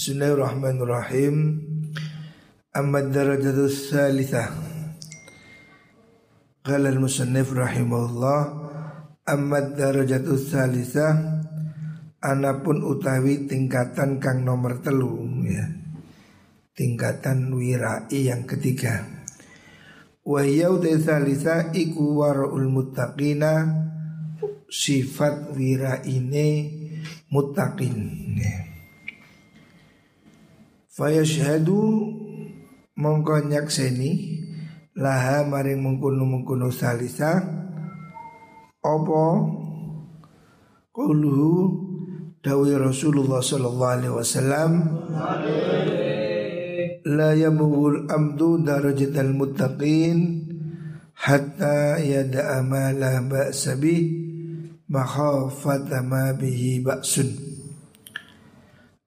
Bismillahirrahmanirrahim 0.00 1.60
Amma 2.72 3.04
darajatus 3.04 3.92
salithah 3.92 4.48
Qala 6.64 6.88
al-musannif 6.88 7.52
rahimahullah 7.52 8.40
Amma 9.28 9.60
darajatus 9.60 10.56
salithah 10.56 11.44
Anapun 12.16 12.80
utawi 12.80 13.44
tingkatan 13.44 14.24
kang 14.24 14.40
nomor 14.40 14.80
telu 14.80 15.20
ya. 15.44 15.68
Tingkatan 16.72 17.52
wirai 17.52 18.08
yang 18.08 18.48
ketiga 18.48 19.04
Wahyau 20.24 20.80
salisa 20.96 21.76
iku 21.76 22.24
wara'ul 22.24 22.72
muttaqina 22.72 23.68
Sifat 24.64 25.52
wiraine 25.52 26.48
muttaqin 27.28 28.00
ya. 28.40 28.69
Fayashhadu 30.90 31.78
mongko 32.98 33.46
nyakseni 33.46 34.42
laha 34.98 35.46
maring 35.46 35.78
mengkuno 35.86 36.26
mengkuno 36.26 36.74
salisa. 36.74 37.38
Opo 38.82 39.22
quluhu 40.90 41.54
dawi 42.42 42.74
Rasulullah 42.74 43.38
sallallahu 43.38 43.94
alaihi 43.94 44.16
wasallam 44.18 44.70
la 47.06 47.30
yamughul 47.38 48.10
amdu 48.10 48.58
darajatal 48.64 49.30
muttaqin 49.30 50.48
hatta 51.14 52.02
yada'a 52.02 52.66
ma 52.66 52.90
la 52.90 53.22
ba'sa 53.22 53.78
bih 53.78 54.10
makhafata 54.90 56.02
ma 56.02 56.34
bihi 56.34 56.82
ba'sun 56.82 57.49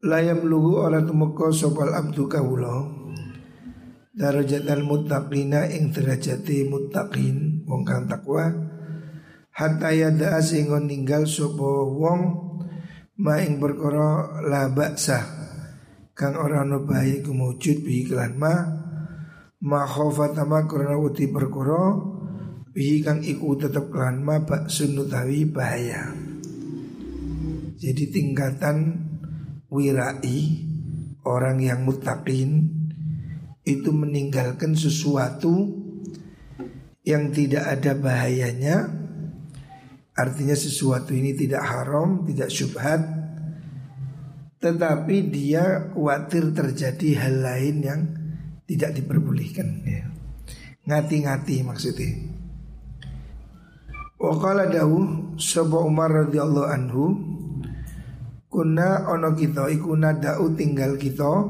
layam 0.04 0.44
lugu 0.44 0.84
ora 0.84 1.00
tumeka 1.00 1.48
sopal 1.56 1.96
abdu 1.96 2.28
kawula. 2.28 2.84
Darajatan 4.14 4.86
muttaqina 4.86 5.66
ing 5.74 5.90
derajati 5.90 6.68
muttaqin 6.70 7.66
wong 7.66 7.82
kang 7.88 8.06
takwa. 8.06 8.52
Hatta 9.56 9.90
yada 9.96 10.44
sehingga 10.44 10.78
ninggal 10.84 11.26
sapa 11.26 11.88
wong 11.88 12.22
ma 13.24 13.40
ing 13.42 13.58
perkara 13.58 14.44
la 14.44 14.70
baksa 14.70 15.24
kang 16.14 16.38
ora 16.38 16.62
ono 16.62 16.86
bahaya 16.86 17.24
kumujud 17.24 17.82
bi 17.82 18.06
iklan 18.06 18.38
ma. 18.38 18.54
Ma 19.64 19.88
khofata 19.88 20.44
ma 20.44 20.68
karena 20.68 21.00
uti 21.00 21.32
perkara 21.32 21.96
bi 22.76 23.00
kang 23.00 23.24
iku 23.24 23.56
tetep 23.56 23.88
kelan 23.88 24.20
ma 24.22 24.44
bak 24.44 24.68
sunutawi 24.68 25.48
bahaya. 25.48 26.12
Jadi 27.80 28.04
tingkatan 28.14 28.78
wirai 29.74 30.70
orang 31.26 31.58
yang 31.58 31.82
mutakin 31.82 32.70
itu 33.66 33.90
meninggalkan 33.90 34.78
sesuatu 34.78 35.82
yang 37.02 37.34
tidak 37.34 37.66
ada 37.66 37.98
bahayanya. 37.98 39.02
Artinya 40.14 40.54
sesuatu 40.54 41.18
ini 41.18 41.34
tidak 41.34 41.66
haram 41.66 42.22
tidak 42.30 42.54
syubhat. 42.54 43.02
Tetapi 44.62 45.16
dia 45.34 45.90
khawatir 45.92 46.54
terjadi 46.54 47.10
hal 47.20 47.36
lain 47.42 47.76
yang 47.82 48.02
tidak 48.70 48.96
diperbolehkan. 48.96 49.84
Ya. 49.84 50.06
ngati-ngati 50.84 51.64
maksudnya. 51.64 52.12
Wakala 54.20 54.72
dawu 54.72 55.36
Sobo 55.36 55.84
Umar 55.84 56.12
radhiyallahu 56.28 56.70
anhu 56.72 57.04
Kuna 58.54 59.10
ono 59.10 59.34
kita 59.34 59.66
iku 59.74 59.98
nadau 59.98 60.54
tinggal 60.54 60.94
kita 61.02 61.42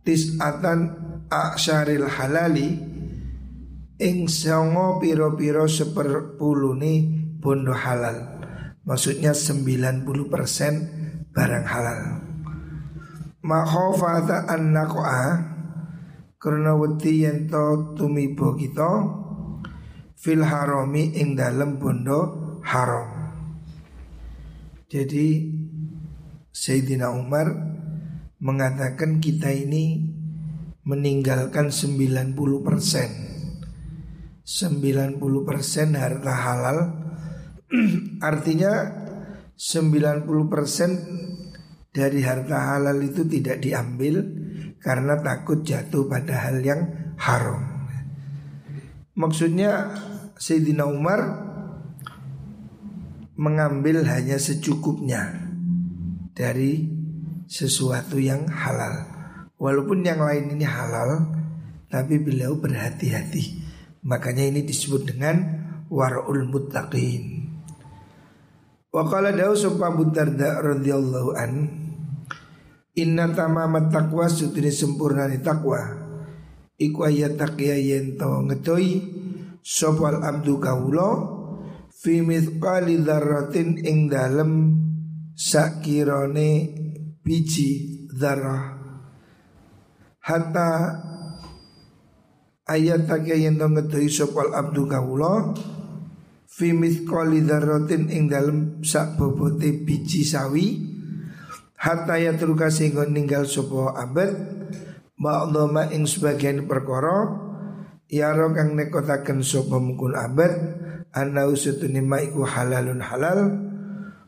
Tis'atan 0.00 0.80
aksyaril 1.28 2.08
halali 2.08 2.72
Ing 4.00 4.32
songo 4.32 4.96
piro-piro 4.96 5.68
seperpulune 5.68 6.94
bondo 7.36 7.76
halal. 7.76 8.40
Maksudnya 8.82 9.36
90% 9.36 11.30
barang 11.30 11.66
halal. 11.68 12.00
Makhofata 13.44 14.48
an 14.48 14.72
nako'a 14.72 15.24
Karena 16.40 16.74
wedi 16.74 17.28
yento 17.28 17.92
tumibo 17.92 18.56
kita 18.56 19.20
Fil 20.16 20.42
harami 20.42 21.12
ing 21.12 21.36
dalem 21.36 21.76
bondo 21.76 22.58
haram. 22.64 23.34
Jadi 24.86 25.51
Sayyidina 26.52 27.08
Umar 27.16 27.48
mengatakan 28.38 29.24
kita 29.24 29.48
ini 29.48 30.12
meninggalkan 30.84 31.72
90% 31.72 33.32
90% 34.42 35.94
harta 35.94 36.34
halal. 36.34 36.78
Artinya 38.30 38.72
90% 39.56 41.94
dari 41.94 42.20
harta 42.20 42.58
halal 42.74 43.00
itu 43.04 43.28
tidak 43.28 43.60
diambil 43.62 44.24
Karena 44.82 45.14
takut 45.22 45.62
jatuh 45.62 46.10
pada 46.10 46.42
hal 46.42 46.58
yang 46.58 47.14
haram. 47.14 47.86
Maksudnya 49.14 49.94
Sayyidina 50.34 50.90
Umar 50.90 51.22
mengambil 53.38 54.02
hanya 54.02 54.42
secukupnya 54.42 55.41
dari 56.32 56.88
sesuatu 57.46 58.16
yang 58.16 58.48
halal. 58.48 59.08
Walaupun 59.60 60.02
yang 60.02 60.24
lain 60.24 60.58
ini 60.58 60.66
halal, 60.66 61.28
tapi 61.86 62.18
beliau 62.18 62.58
berhati-hati. 62.58 63.62
Makanya 64.02 64.48
ini 64.50 64.66
disebut 64.66 65.14
dengan 65.14 65.36
warul 65.92 66.48
muttaqin. 66.48 67.42
Wa 68.92 69.08
qala 69.08 69.32
dawu 69.32 69.56
sapa 69.56 69.88
Darda 70.12 70.60
an 71.40 71.52
Inna 72.92 73.32
tamamat 73.32 73.88
taqwa 73.88 74.28
sutune 74.28 74.68
sempurna 74.68 75.24
ni 75.24 75.40
takwa 75.40 75.80
Iku 76.76 77.08
ayat 77.08 77.40
taqya 77.40 77.80
yen 77.80 78.20
to 78.20 78.44
ngedoi 78.44 79.00
Sopal 79.64 80.20
abdu 80.20 80.60
kawulo 80.60 81.08
Fi 81.88 82.20
mithqali 82.20 83.00
dzarratin 83.00 83.80
ing 83.80 84.12
dalem 84.12 84.81
sakirone 85.42 86.70
biji 87.18 87.70
darah 88.14 88.78
hatta 90.22 90.70
ayat 92.70 93.10
tak 93.10 93.26
yang 93.26 93.58
dong 93.58 93.74
ngedoi 93.74 94.06
sopal 94.06 94.54
abdu 94.54 94.86
kawula 94.86 95.50
fi 96.46 96.70
mithqali 96.70 97.42
dzarratin 97.42 98.06
ing 98.06 98.30
dalem 98.30 98.86
sak 98.86 99.18
bobote 99.18 99.82
biji 99.82 100.22
sawi 100.22 100.78
hatta 101.74 102.22
ya 102.22 102.38
truka 102.38 102.70
sehingga 102.70 103.10
ninggal 103.10 103.42
sopo 103.42 103.90
abad 103.90 104.30
ma'dhama 105.18 105.90
ing 105.90 106.06
sebagian 106.06 106.70
perkara 106.70 107.34
ya 108.06 108.30
kang 108.30 108.78
nekotaken 108.78 109.42
sopo 109.42 109.82
mungkul 109.82 110.14
abad 110.14 110.54
anna 111.10 111.50
usutuni 111.50 111.98
iku 112.30 112.46
halalun 112.46 113.02
halal 113.02 113.71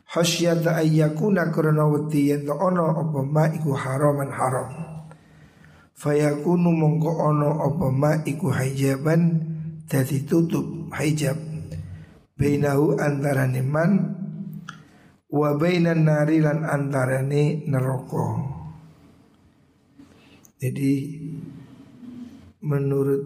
Hasyata 0.05 0.77
ayyakuna 0.77 1.49
karena 1.49 1.89
wedi 1.89 2.29
yen 2.29 2.45
ono 2.45 2.93
apa 2.93 3.19
ma 3.25 3.49
iku 3.49 3.73
haraman 3.73 4.29
haram. 4.29 4.69
Fayakunu 5.97 6.69
mongko 6.69 7.11
ono 7.25 7.49
apa 7.65 7.87
ma 7.89 8.11
iku 8.21 8.53
hijaban 8.53 9.41
dadi 9.89 10.21
tutup 10.21 10.93
hijab. 10.93 11.37
Bainahu 12.37 12.99
antarane 13.01 13.63
man 13.65 13.91
wa 15.31 15.57
bainan 15.57 16.05
nari 16.05 16.37
lan 16.43 16.61
antarane 16.61 17.65
neraka. 17.65 18.27
Jadi 20.61 20.93
menurut 22.61 23.23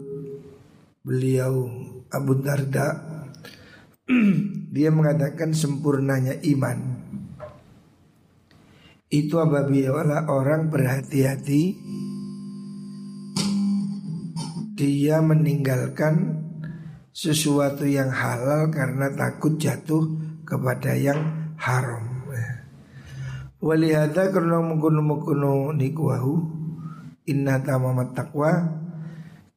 beliau 1.03 1.67
Abu 2.09 2.33
Darda 2.39 2.87
dia 4.69 4.93
mengatakan 4.93 5.49
sempurnanya 5.51 6.37
iman 6.45 6.77
itu 9.09 9.41
apabila 9.41 10.29
orang 10.29 10.69
berhati-hati 10.69 11.73
dia 14.77 15.19
meninggalkan 15.19 16.45
sesuatu 17.09 17.83
yang 17.83 18.13
halal 18.13 18.69
karena 18.71 19.11
takut 19.11 19.59
jatuh 19.59 20.07
kepada 20.47 20.95
yang 20.95 21.51
haram. 21.59 22.05
Walihada 23.59 24.31
karena 24.31 24.63
mengkuno 24.63 25.03
mengkuno 25.03 25.75
nikuahu 25.75 26.33
inna 27.27 27.59
tamamat 27.59 28.15
takwa 28.15 28.55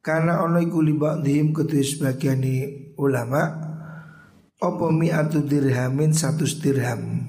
karena 0.03 0.43
ono 0.43 0.59
iku 0.59 0.83
liba'dhim 0.83 1.55
ketua 1.55 1.79
sebagian 1.79 2.43
ulama 2.99 3.71
Opo 4.63 4.95
mi'atu 4.95 5.43
dirhamin 5.43 6.15
satu 6.15 6.47
dirham 6.47 7.27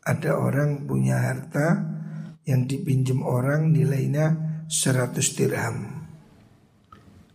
Ada 0.00 0.40
orang 0.40 0.88
punya 0.88 1.20
harta 1.20 1.84
yang 2.48 2.64
dipinjam 2.64 3.20
orang 3.20 3.76
nilainya 3.76 4.40
100 4.64 5.36
dirham. 5.36 6.08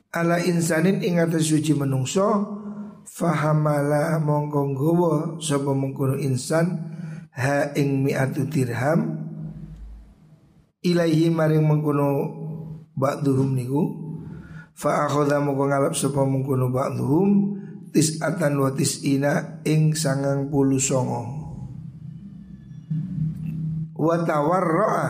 Ala 0.09 0.41
insanin 0.41 1.05
ingat 1.05 1.37
suci 1.37 1.77
menungso 1.77 2.25
fahamala 3.05 4.17
mongko 4.17 4.73
nggawa 4.73 5.15
sapa 5.37 5.69
mengkono 5.77 6.17
insan 6.17 6.65
ha 7.37 7.77
ing 7.77 8.01
mi'atu 8.01 8.49
dirham 8.49 9.21
ilaihi 10.81 11.29
maring 11.29 11.61
mengkono 11.61 12.09
ba'duhum 12.97 13.53
niku 13.53 13.81
fa 14.73 15.05
akhadha 15.05 15.37
mongko 15.45 15.63
ngalap 15.69 15.93
sapa 15.93 16.25
mengkono 16.25 16.73
ba'duhum 16.73 17.54
tis'atan 17.95 18.59
wa 18.59 18.75
tis'ina 18.75 19.63
ing 19.63 19.95
sangang 19.95 20.51
puluh 20.51 20.83
songo. 20.83 21.23
Wa 23.95 24.19
tawarra'a 24.27 25.07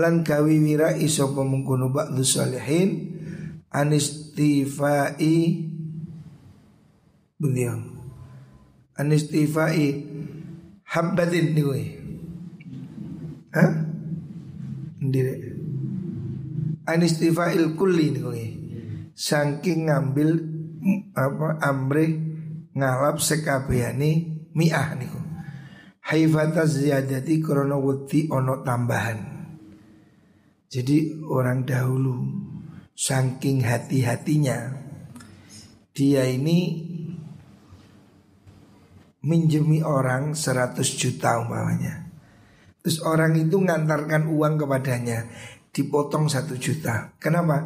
lan 0.00 0.24
gawi 0.24 0.56
wirai 0.64 1.04
sapa 1.04 1.44
mengkono 1.44 1.92
ba'du 1.92 2.24
salihin 2.24 3.20
anistifai 3.68 5.36
beliau 7.36 7.78
anistifai 8.96 9.88
habbatin 10.88 11.52
niku 11.52 11.74
Hah? 13.50 13.70
Ndire 15.02 15.34
Anistifail 16.86 17.74
kulli 17.74 18.14
niku 18.14 18.30
Saking 19.10 19.90
ngambil 19.90 20.49
apa 21.12 21.60
amre 21.60 22.06
ngalap 22.72 23.20
sekabehane 23.20 24.10
mi'ah 24.56 24.96
niku 24.96 25.20
haifata 26.06 26.64
ziyadati 26.64 27.40
krono 27.44 27.80
wedi 27.84 28.30
ono 28.32 28.64
tambahan 28.64 29.18
jadi 30.70 31.20
orang 31.26 31.66
dahulu 31.66 32.16
saking 32.94 33.64
hati-hatinya 33.64 34.80
dia 35.90 36.24
ini 36.24 36.90
minjemi 39.20 39.84
orang 39.84 40.32
100 40.32 40.80
juta 40.96 41.40
umpamanya. 41.40 42.08
Terus 42.80 43.04
orang 43.04 43.36
itu 43.36 43.60
ngantarkan 43.60 44.32
uang 44.32 44.64
kepadanya 44.64 45.28
dipotong 45.70 46.32
satu 46.32 46.56
juta. 46.56 47.12
Kenapa? 47.20 47.60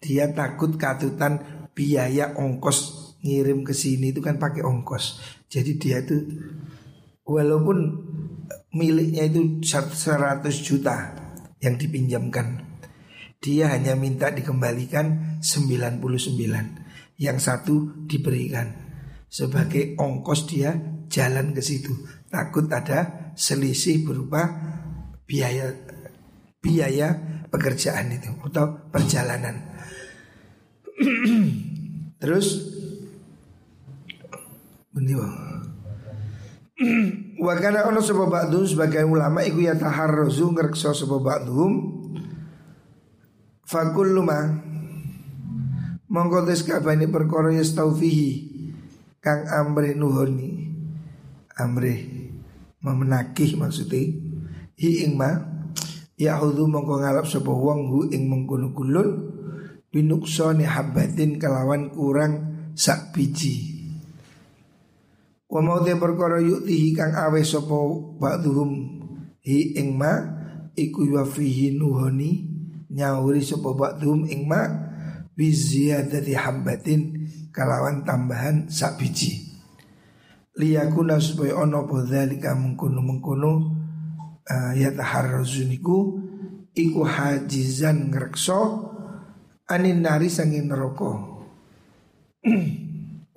Dia 0.00 0.32
takut 0.32 0.80
katutan 0.80 1.55
biaya 1.76 2.32
ongkos 2.32 2.78
ngirim 3.20 3.60
ke 3.60 3.76
sini 3.76 4.16
itu 4.16 4.24
kan 4.24 4.40
pakai 4.40 4.64
ongkos. 4.64 5.20
Jadi 5.52 5.76
dia 5.76 6.00
itu 6.00 6.16
walaupun 7.28 7.78
miliknya 8.72 9.28
itu 9.28 9.60
100 9.60 10.40
juta 10.64 11.12
yang 11.60 11.76
dipinjamkan. 11.76 12.64
Dia 13.36 13.68
hanya 13.76 13.92
minta 13.92 14.32
dikembalikan 14.32 15.38
99. 15.44 17.20
Yang 17.20 17.38
satu 17.40 18.04
diberikan 18.08 18.72
sebagai 19.28 19.96
ongkos 20.00 20.48
dia 20.48 20.72
jalan 21.12 21.52
ke 21.52 21.60
situ. 21.60 21.92
Takut 22.32 22.68
ada 22.72 23.32
selisih 23.36 24.04
berupa 24.04 24.48
biaya 25.28 25.72
biaya 26.60 27.14
pekerjaan 27.52 28.10
itu 28.16 28.32
atau 28.50 28.90
perjalanan. 28.90 29.75
Terus 32.22 32.46
Bendiwa 34.96 35.28
Wa 37.46 37.54
kana 37.60 37.84
ono 37.88 38.00
sapa 38.00 38.24
ba'dhum? 38.28 38.64
Sebagai 38.64 39.04
ulama 39.04 39.44
iku 39.44 39.60
ya 39.64 39.76
taharruzu 39.76 40.56
ngrekso 40.56 40.96
sapa 40.96 41.20
ba'dhum. 41.20 41.72
Fa 43.66 43.92
kullu 43.92 44.24
ma 44.24 44.40
mongko 46.06 46.48
tes 46.48 46.64
perkara 46.64 47.50
yastaufihi 47.50 48.30
Kang 49.20 49.42
amre 49.52 49.92
nuhoni 49.92 50.70
Amre 51.60 51.94
Memenakih 52.80 53.58
maksudnya. 53.58 54.16
Hi 54.76 54.90
ing 55.04 55.16
ma 55.16 55.32
Ya 56.16 56.40
mongko 56.40 57.04
ngalap 57.04 57.28
sapa 57.28 57.52
wong 57.52 57.92
hu 57.92 58.00
ing 58.08 58.32
mengkono 58.32 58.72
kulun 58.72 59.35
Binuksoni 59.90 60.66
habatin 60.66 61.38
kelawan 61.38 61.94
kurang 61.94 62.32
sak 62.76 63.16
biji. 63.16 63.76
Wa 65.46 65.62
mau 65.62 65.80
te 65.80 65.94
perkara 65.94 66.42
yuktihi 66.42 66.92
kang 66.92 67.14
awe 67.14 67.40
sapa 67.40 67.78
ba'duhum 68.18 68.70
hi 69.46 69.78
ing 69.78 69.94
ma 69.94 70.20
iku 70.74 71.06
wa 71.16 71.22
fihi 71.22 71.78
nuhoni 71.78 72.50
nyauri 72.90 73.40
sapa 73.40 73.72
ba'duhum 73.72 74.26
ing 74.26 74.44
ma 74.50 74.66
bi 75.32 75.54
ziyadati 75.54 76.34
habatin 76.34 77.30
kalawan 77.54 78.02
tambahan 78.02 78.66
sak 78.66 78.98
biji. 78.98 79.46
Liyakuna 80.56 81.20
supaya 81.20 81.62
ono 81.62 81.84
podzalika 81.84 82.56
mengkono 82.56 83.04
mengkono 83.04 83.52
uh, 84.48 84.72
ya 84.72 84.88
taharruzuniku 84.92 86.16
iku 86.72 87.00
hajizan 87.04 88.08
ngrekso 88.08 88.92
anin 89.66 90.02
nari 90.02 90.30
sangin 90.30 90.70
neraka 90.70 91.12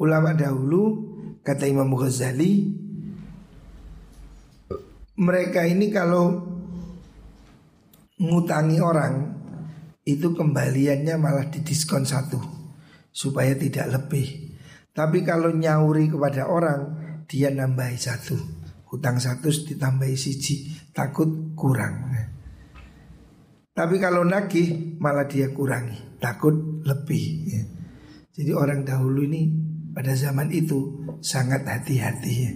ulama 0.03 0.31
dahulu 0.37 0.81
kata 1.41 1.65
Imam 1.65 1.89
Ghazali 1.93 2.69
mereka 5.19 5.67
ini 5.67 5.91
kalau 5.91 6.47
ngutangi 8.19 8.79
orang 8.79 9.39
itu 10.07 10.33
kembaliannya 10.33 11.15
malah 11.19 11.47
didiskon 11.51 12.07
satu 12.07 12.39
supaya 13.13 13.53
tidak 13.53 13.93
lebih. 13.93 14.57
Tapi 14.89 15.21
kalau 15.21 15.53
nyauri 15.53 16.09
kepada 16.09 16.49
orang 16.49 16.81
dia 17.29 17.53
nambahi 17.53 17.97
satu, 17.99 18.35
hutang 18.89 19.21
satu 19.21 19.53
ditambahi 19.53 20.17
siji, 20.17 20.73
takut 20.91 21.53
kurang. 21.53 22.08
Tapi 23.79 23.95
kalau 23.95 24.27
nagih 24.27 24.99
malah 24.99 25.23
dia 25.23 25.55
kurangi, 25.55 26.19
takut 26.19 26.83
lebih. 26.83 27.47
Jadi 28.35 28.51
orang 28.51 28.83
dahulu 28.83 29.23
ini 29.23 29.55
pada 29.95 30.11
zaman 30.19 30.51
itu 30.51 31.07
sangat 31.23 31.63
hati-hati 31.63 32.33
ya. 32.43 32.51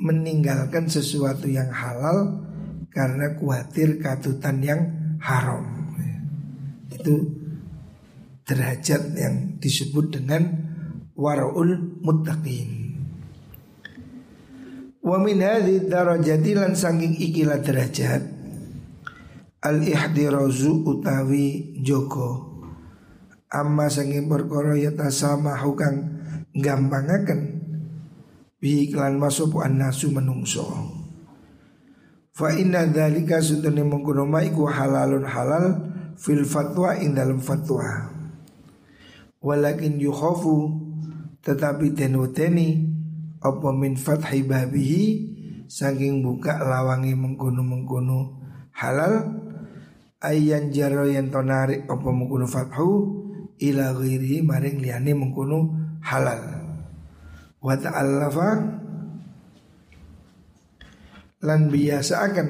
Meninggalkan 0.00 0.88
sesuatu 0.88 1.52
yang 1.52 1.68
halal 1.68 2.48
karena 2.88 3.36
khawatir 3.36 4.00
katutan 4.00 4.64
yang 4.64 4.80
haram. 5.20 5.68
Itu 6.88 7.36
derajat 8.48 9.12
yang 9.20 9.60
disebut 9.60 10.16
dengan 10.16 10.48
waraul 11.12 12.00
muttaqin. 12.00 12.96
Wa 15.04 15.20
min 15.20 15.44
hadhi 15.44 15.84
darajati 15.84 16.56
lan 16.56 16.72
saking 16.72 17.20
ikilah 17.20 17.60
derajat 17.60 18.33
al 19.64 19.80
ihdirazu 19.80 20.84
utawi 20.84 21.72
joko 21.80 22.52
amma 23.48 23.88
saking 23.88 24.28
perkara 24.28 24.76
ya 24.76 24.92
tasamahu 24.92 25.72
kang 25.72 25.96
gampangaken 26.52 27.62
bi 28.60 28.90
iklan 28.90 29.16
masuk 29.16 29.60
nasu 29.72 30.12
menungso. 30.12 30.66
Fa 32.34 32.50
inna 32.50 32.90
dzalika 32.90 33.38
sutune 33.38 33.86
mengkono 33.86 34.26
iku 34.42 34.66
halalun 34.66 35.22
halal 35.22 35.86
fil 36.18 36.42
fatwa 36.42 36.98
ing 36.98 37.14
dalam 37.14 37.38
fatwa. 37.38 38.10
Walakin 39.44 40.00
yukhafu 40.00 40.72
Tetapi 41.44 41.92
tenuteni 41.92 42.80
Apa 43.44 43.76
min 43.76 43.92
fathi 43.92 44.40
babihi 44.40 45.04
Saking 45.68 46.24
buka 46.24 46.64
lawangi 46.64 47.12
mengkono-mengkono 47.12 48.40
halal 48.72 49.43
Ayan 50.24 50.72
jaro 50.72 51.04
yang 51.04 51.28
tonarik 51.28 51.84
Apa 51.84 52.08
mengkono 52.08 52.48
fathu 52.48 52.88
Ila 53.60 53.92
ghairi 53.92 54.40
maring 54.40 54.80
liane 54.80 55.12
mengkono 55.12 55.58
halal. 56.00 56.42
Wa 57.60 57.76
ta'allafa 57.76 58.50
Lan 61.44 61.60
biasa 61.68 62.14
akan 62.32 62.48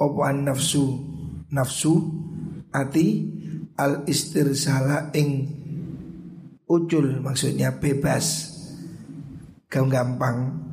Apa 0.00 0.32
nafsu 0.32 0.84
Nafsu 1.52 1.94
Ati 2.72 3.08
Al 3.76 4.08
istirsala 4.08 5.12
ing 5.12 5.52
ucul 6.64 7.20
maksudnya 7.20 7.76
bebas 7.76 8.56
gampang. 9.68 10.64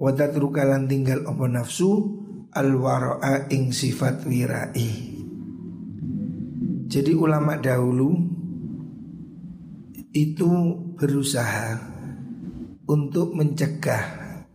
Wadat 0.00 0.32
rukalan 0.38 0.88
tinggal 0.88 1.28
apa 1.28 1.44
nafsu 1.44 2.16
al 2.56 2.72
waraa 2.72 3.50
ing 3.52 3.74
sifat 3.74 4.24
wirai 4.24 5.07
jadi 6.88 7.12
ulama 7.12 7.60
dahulu 7.60 8.16
itu 10.16 10.50
berusaha 10.96 11.76
untuk 12.88 13.36
mencegah 13.36 14.04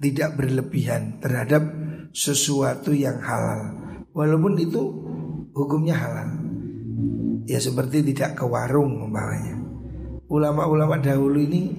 tidak 0.02 0.36
berlebihan 0.36 1.22
terhadap 1.22 1.62
sesuatu 2.10 2.90
yang 2.92 3.22
halal 3.22 3.74
Walaupun 4.13 4.54
itu 4.62 4.82
hukumnya 5.54 5.98
halal 5.98 6.30
Ya 7.46 7.62
seperti 7.62 8.02
tidak 8.13 8.42
ke 8.42 8.46
warung 8.46 9.10
umpamanya 9.10 9.58
Ulama-ulama 10.30 10.98
dahulu 10.98 11.38
ini 11.38 11.74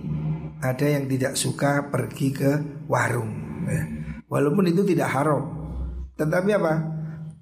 ada 0.62 0.86
yang 0.86 1.10
tidak 1.10 1.36
suka 1.36 1.90
pergi 1.92 2.28
ke 2.32 2.50
warung 2.86 3.30
ya. 3.66 3.82
Walaupun 4.30 4.70
itu 4.70 4.82
tidak 4.86 5.10
haram 5.14 5.42
Tetapi 6.14 6.50
apa? 6.54 6.74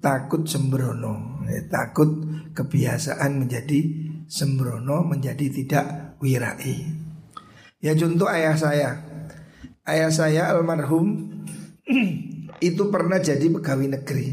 Takut 0.03 0.43
sembrono. 0.43 1.32
Takut 1.69 2.09
kebiasaan 2.53 3.43
menjadi 3.43 3.79
sembrono 4.27 5.03
Menjadi 5.07 5.45
tidak 5.51 6.17
wirai. 6.23 6.75
Ya 7.83 7.93
contoh 7.99 8.31
ayah 8.31 8.55
saya. 8.55 8.89
Ayah 9.83 10.11
saya 10.11 10.41
almarhum 10.51 11.41
Itu 12.63 12.87
pernah 12.87 13.19
jadi 13.19 13.43
pegawai 13.51 13.99
negeri. 13.99 14.27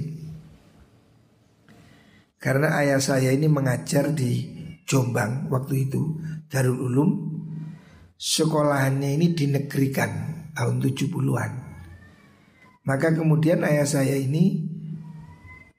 Karena 2.41 2.79
ayah 2.81 3.03
saya 3.03 3.35
ini 3.35 3.51
mengajar 3.51 4.15
di 4.15 4.47
Jombang 4.87 5.53
waktu 5.53 5.91
itu 5.91 6.17
Darul 6.47 6.89
Ulum. 6.89 7.11
Sekolahannya 8.21 9.17
ini 9.17 9.33
dinegerikan 9.33 10.11
tahun 10.53 10.77
70-an. 10.79 11.53
Maka 12.85 13.17
kemudian 13.17 13.65
ayah 13.65 13.89
saya 13.89 14.17
ini 14.17 14.67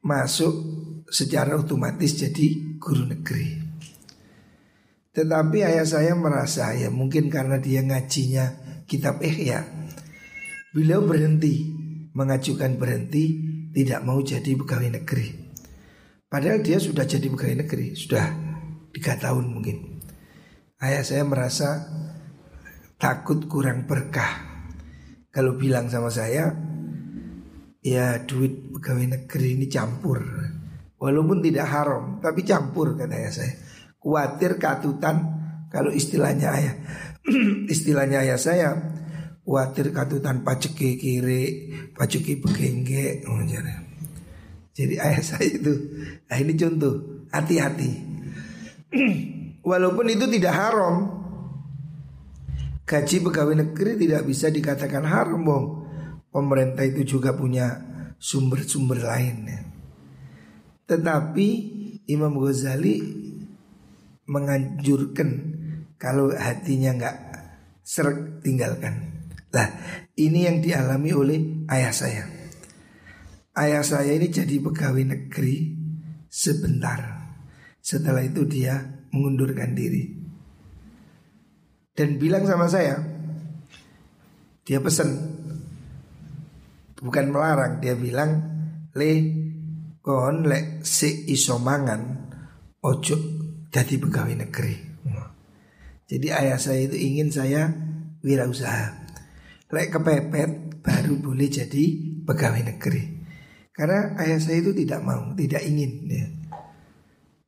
masuk 0.01 0.80
secara 1.11 1.59
otomatis 1.59 2.15
jadi 2.15 2.79
guru 2.79 3.11
negeri. 3.11 3.59
Tetapi 5.11 5.57
ayah 5.67 5.83
saya 5.83 6.15
merasa 6.15 6.71
ya 6.71 6.87
mungkin 6.87 7.27
karena 7.27 7.59
dia 7.59 7.83
ngajinya 7.83 8.45
kitab 8.87 9.19
Ihya. 9.19 9.67
Beliau 10.71 11.03
berhenti 11.03 11.67
mengajukan 12.15 12.79
berhenti 12.79 13.43
tidak 13.75 14.07
mau 14.07 14.23
jadi 14.23 14.55
pegawai 14.55 15.03
negeri. 15.03 15.27
Padahal 16.31 16.63
dia 16.63 16.79
sudah 16.79 17.03
jadi 17.03 17.27
pegawai 17.27 17.67
negeri, 17.67 17.91
sudah 17.91 18.23
tiga 18.95 19.19
tahun 19.19 19.51
mungkin. 19.51 19.99
Ayah 20.79 21.03
saya 21.03 21.27
merasa 21.27 21.91
takut 22.95 23.51
kurang 23.51 23.83
berkah. 23.83 24.47
Kalau 25.27 25.59
bilang 25.59 25.91
sama 25.91 26.07
saya, 26.07 26.55
ya 27.83 28.23
duit 28.23 28.71
pegawai 28.71 29.19
negeri 29.19 29.59
ini 29.59 29.67
campur. 29.67 30.23
Walaupun 31.01 31.41
tidak 31.41 31.65
haram, 31.65 32.21
tapi 32.21 32.45
campur 32.45 32.93
katanya 32.93 33.33
saya. 33.33 33.57
Kuatir 33.97 34.61
katutan 34.61 35.17
kalau 35.73 35.89
istilahnya 35.89 36.53
ayah, 36.53 36.75
istilahnya 37.73 38.21
ayah 38.21 38.37
saya, 38.37 38.69
kuatir 39.41 39.89
katutan 39.89 40.45
paceki 40.45 41.01
kiri, 41.01 41.45
paceki 41.97 42.37
begengge. 42.37 43.25
Oh, 43.25 43.41
jadi 44.77 44.95
ayah 45.01 45.23
saya 45.33 45.47
itu, 45.49 45.73
nah 46.29 46.37
ini 46.37 46.53
contoh, 46.53 47.25
hati-hati. 47.33 47.91
Walaupun 49.69 50.05
itu 50.05 50.29
tidak 50.29 50.53
haram, 50.53 50.95
gaji 52.85 53.17
pegawai 53.25 53.55
negeri 53.57 53.97
tidak 53.97 54.21
bisa 54.29 54.53
dikatakan 54.53 55.01
haram 55.01 55.41
bong. 55.41 55.65
Pemerintah 56.29 56.85
itu 56.85 57.17
juga 57.17 57.33
punya 57.33 57.73
sumber-sumber 58.21 59.01
lain 59.01 59.37
ya. 59.49 59.70
Tetapi 60.91 61.47
Imam 62.11 62.35
Ghazali 62.35 62.99
menganjurkan 64.27 65.29
kalau 65.95 66.35
hatinya 66.35 66.91
nggak 66.99 67.17
serak 67.79 68.43
tinggalkan. 68.43 69.23
Lah 69.55 69.67
ini 70.19 70.51
yang 70.51 70.59
dialami 70.59 71.11
oleh 71.15 71.39
ayah 71.71 71.95
saya. 71.95 72.27
Ayah 73.55 73.83
saya 73.87 74.11
ini 74.11 74.27
jadi 74.27 74.59
pegawai 74.59 75.15
negeri 75.15 75.79
sebentar. 76.27 76.99
Setelah 77.79 78.27
itu 78.27 78.43
dia 78.43 78.79
mengundurkan 79.11 79.71
diri 79.71 80.21
dan 81.95 82.17
bilang 82.17 82.47
sama 82.47 82.65
saya 82.71 82.97
dia 84.63 84.79
pesan 84.79 85.11
bukan 86.97 87.25
melarang 87.29 87.83
dia 87.83 87.93
bilang 87.93 88.41
le 88.95 89.11
kon 90.01 90.49
le 90.49 90.81
si 90.81 91.29
isomangan 91.29 92.01
ojo 92.81 93.15
jadi 93.69 93.95
pegawai 94.01 94.35
negeri. 94.45 94.75
Jadi 96.11 96.27
ayah 96.27 96.59
saya 96.59 96.91
itu 96.91 96.99
ingin 96.99 97.31
saya 97.31 97.71
wirausaha. 98.19 99.07
Lek 99.71 99.95
kepepet 99.95 100.83
baru 100.83 101.15
boleh 101.23 101.47
jadi 101.47 101.83
pegawai 102.27 102.75
negeri. 102.75 103.23
Karena 103.71 104.19
ayah 104.19 104.35
saya 104.43 104.59
itu 104.59 104.75
tidak 104.75 104.99
mau 105.07 105.31
tidak 105.39 105.63
ingin 105.63 105.91
ya. 106.11 106.27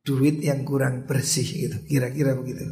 duit 0.08 0.40
yang 0.40 0.64
kurang 0.64 1.04
bersih 1.04 1.44
gitu 1.44 1.78
kira-kira 1.84 2.40
begitu. 2.40 2.64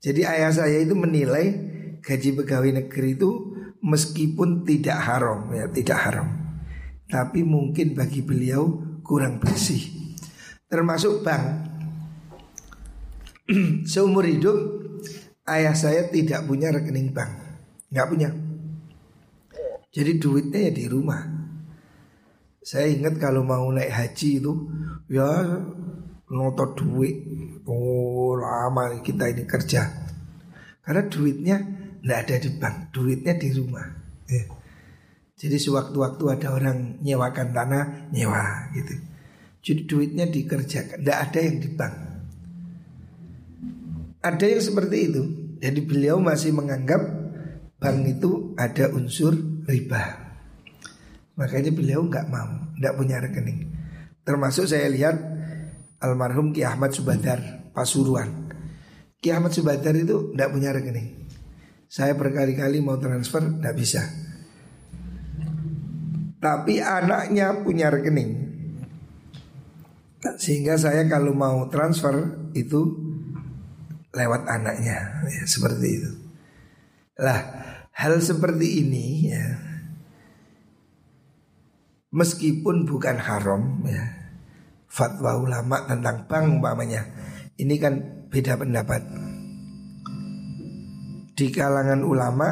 Jadi 0.00 0.24
ayah 0.24 0.48
saya 0.48 0.80
itu 0.80 0.96
menilai 0.96 1.52
gaji 2.00 2.30
pegawai 2.32 2.84
negeri 2.84 3.14
itu 3.14 3.30
meskipun 3.84 4.64
tidak 4.64 4.98
haram 4.98 5.52
ya 5.52 5.70
tidak 5.70 5.98
haram, 6.00 6.28
tapi 7.12 7.44
mungkin 7.44 7.92
bagi 7.92 8.24
beliau 8.24 8.80
kurang 9.04 9.36
bersih. 9.36 10.16
Termasuk 10.64 11.20
bank. 11.20 11.44
Seumur 13.92 14.24
hidup 14.24 14.56
ayah 15.44 15.76
saya 15.76 16.08
tidak 16.08 16.48
punya 16.48 16.72
rekening 16.72 17.12
bank, 17.12 17.28
nggak 17.92 18.08
punya. 18.08 18.32
Jadi 19.92 20.16
duitnya 20.16 20.60
ya 20.64 20.72
di 20.72 20.84
rumah. 20.88 21.20
Saya 22.64 22.88
ingat 22.88 23.20
kalau 23.20 23.44
mau 23.44 23.68
naik 23.68 23.92
haji 23.92 24.40
itu 24.40 24.54
ya 25.10 25.26
noto 26.30 26.78
duit 26.78 27.26
Oh 27.66 28.38
lama 28.38 29.02
kita 29.02 29.34
ini 29.34 29.42
kerja 29.42 29.82
Karena 30.78 31.02
duitnya 31.10 31.58
tidak 31.98 32.18
ada 32.22 32.36
di 32.38 32.50
bank 32.62 32.76
Duitnya 32.94 33.34
di 33.34 33.50
rumah 33.50 33.82
ya. 34.30 34.61
Jadi 35.42 35.56
sewaktu-waktu 35.58 36.24
ada 36.38 36.54
orang 36.54 37.02
nyewakan 37.02 37.50
tanah 37.50 38.14
Nyewa 38.14 38.70
gitu 38.78 38.94
Jadi 39.58 39.80
duitnya 39.90 40.30
dikerjakan 40.30 41.02
Tidak 41.02 41.18
ada 41.18 41.38
yang 41.42 41.56
di 41.58 41.68
bank 41.74 41.94
Ada 44.22 44.44
yang 44.46 44.62
seperti 44.62 44.96
itu 45.10 45.22
Jadi 45.58 45.80
beliau 45.82 46.22
masih 46.22 46.54
menganggap 46.54 47.02
Bank 47.82 47.98
itu 48.06 48.54
ada 48.54 48.86
unsur 48.94 49.34
riba 49.66 50.02
Makanya 51.34 51.74
beliau 51.74 52.06
nggak 52.06 52.30
mau 52.30 52.70
Nggak 52.78 52.94
punya 52.94 53.18
rekening 53.18 53.66
Termasuk 54.22 54.70
saya 54.70 54.86
lihat 54.86 55.18
almarhum 55.98 56.54
Ki 56.54 56.62
Ahmad 56.66 56.94
Subadar 56.94 57.62
Pasuruan. 57.74 58.50
Ki 59.22 59.30
Ahmad 59.30 59.54
Subadar 59.54 59.94
itu 59.94 60.34
tidak 60.34 60.48
punya 60.50 60.70
rekening. 60.74 61.30
Saya 61.90 62.14
berkali-kali 62.18 62.82
mau 62.82 62.98
transfer 62.98 63.42
tidak 63.42 63.74
bisa. 63.78 64.02
Tapi 66.42 66.82
anaknya 66.82 67.62
punya 67.62 67.86
rekening. 67.86 68.50
Sehingga 70.42 70.74
saya 70.74 71.06
kalau 71.06 71.30
mau 71.30 71.70
transfer 71.70 72.34
itu 72.58 72.98
lewat 74.10 74.50
anaknya 74.50 75.22
ya, 75.22 75.42
seperti 75.46 76.02
itu. 76.02 76.10
Lah, 77.22 77.40
hal 77.94 78.18
seperti 78.18 78.82
ini 78.82 79.30
ya 79.30 79.72
meskipun 82.12 82.84
bukan 82.84 83.16
haram 83.16 83.80
ya 83.88 84.04
fatwa 84.86 85.40
ulama 85.40 85.88
tentang 85.88 86.28
bank 86.28 86.60
umpamanya. 86.60 87.02
Ini 87.56 87.74
kan 87.80 87.94
beda 88.28 88.60
pendapat. 88.60 89.00
Di 91.32 91.48
kalangan 91.48 92.04
ulama 92.04 92.48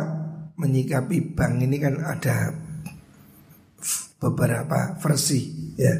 menyikapi 0.56 1.36
bank 1.36 1.60
ini 1.60 1.76
kan 1.76 2.00
ada 2.00 2.56
beberapa 4.20 4.94
versi 5.00 5.74
ya. 5.80 5.96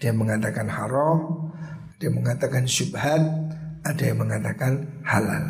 Dia 0.00 0.12
mengatakan 0.16 0.68
haram, 0.68 1.50
dia 2.00 2.08
mengatakan 2.08 2.64
syubhat, 2.64 3.20
ada 3.84 4.02
yang 4.04 4.20
mengatakan 4.20 5.00
halal. 5.04 5.44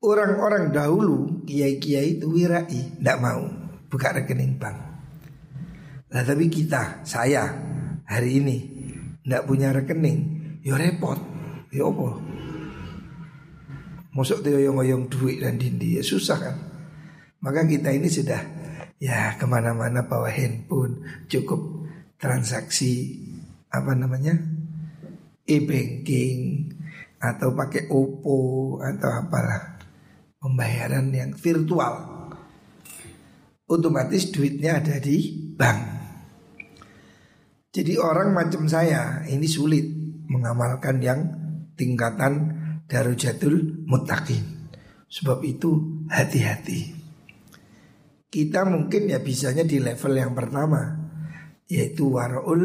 Orang-orang 0.00 0.70
dahulu 0.70 1.44
kiai-kiai 1.44 2.18
itu 2.18 2.30
wirai, 2.30 2.98
tidak 2.98 3.18
mau 3.18 3.46
buka 3.90 4.14
rekening 4.14 4.56
bank. 4.58 4.78
Nah 6.10 6.22
tapi 6.22 6.50
kita, 6.50 7.02
saya 7.06 7.50
hari 8.06 8.42
ini 8.42 8.56
ndak 9.26 9.46
punya 9.46 9.74
rekening, 9.74 10.18
ya 10.62 10.78
repot. 10.78 11.18
Ya 11.70 11.86
apa? 11.86 12.18
Masuk 14.10 14.42
teoyong-oyong 14.42 15.06
duit 15.06 15.38
dan 15.38 15.54
dindi 15.54 15.98
ya 15.98 16.02
susah 16.02 16.38
kan. 16.38 16.56
Maka 17.38 17.62
kita 17.62 17.94
ini 17.94 18.10
sudah 18.10 18.59
ya 19.00 19.34
ke 19.40 19.48
mana-mana 19.48 20.04
bawa 20.04 20.28
handphone 20.28 21.00
cukup 21.26 21.88
transaksi 22.20 23.16
apa 23.72 23.96
namanya 23.96 24.36
e-banking 25.48 26.68
atau 27.16 27.56
pakai 27.56 27.88
Oppo 27.88 28.76
atau 28.84 29.08
apalah 29.08 29.80
pembayaran 30.36 31.08
yang 31.16 31.32
virtual 31.32 32.20
otomatis 33.64 34.28
duitnya 34.28 34.84
ada 34.84 35.00
di 35.00 35.48
bank 35.56 36.00
Jadi 37.70 37.94
orang 38.02 38.34
macam 38.34 38.66
saya 38.66 39.22
ini 39.30 39.46
sulit 39.46 39.86
mengamalkan 40.26 40.98
yang 40.98 41.22
tingkatan 41.78 42.58
darujatul 42.90 43.86
muttaqin. 43.86 44.42
Sebab 45.06 45.38
itu 45.46 46.02
hati-hati. 46.10 46.99
Kita 48.30 48.62
mungkin 48.62 49.10
ya 49.10 49.18
bisanya 49.18 49.66
di 49.66 49.82
level 49.82 50.14
yang 50.14 50.32
pertama 50.38 51.10
yaitu 51.66 52.14
waraul 52.14 52.62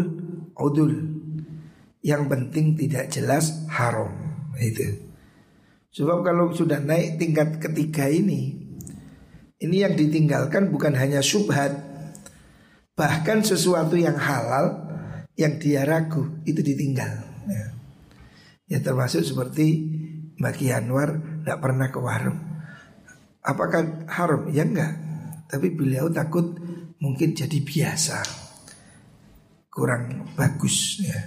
udul. 0.54 0.94
Yang 2.06 2.24
penting 2.30 2.78
tidak 2.78 3.10
jelas 3.10 3.66
haram 3.74 4.14
itu. 4.62 5.06
Sebab 5.96 6.28
kalau 6.28 6.52
sudah 6.52 6.84
naik 6.84 7.16
tingkat 7.16 7.56
ketiga 7.58 8.12
ini 8.12 8.68
Ini 9.56 9.88
yang 9.88 9.96
ditinggalkan 9.96 10.68
bukan 10.68 10.92
hanya 10.92 11.24
subhat 11.24 11.72
Bahkan 13.00 13.48
sesuatu 13.48 13.96
yang 13.96 14.20
halal 14.20 14.92
Yang 15.40 15.54
dia 15.64 15.88
ragu 15.88 16.44
itu 16.44 16.60
ditinggal 16.60 17.16
Ya, 17.48 17.66
ya 18.68 18.78
termasuk 18.84 19.24
seperti 19.24 19.88
Bagi 20.36 20.76
Anwar 20.76 21.16
Tidak 21.16 21.60
pernah 21.64 21.88
ke 21.88 22.00
warung 22.04 22.44
Apakah 23.40 24.04
haram? 24.12 24.52
Ya 24.52 24.68
enggak 24.68 25.05
Tapi 25.46 25.68
beliau 25.74 26.10
takut 26.10 26.58
mungkin 26.98 27.38
jadi 27.38 27.62
biasa 27.62 28.18
Kurang 29.70 30.34
bagus 30.34 31.04
ya 31.06 31.22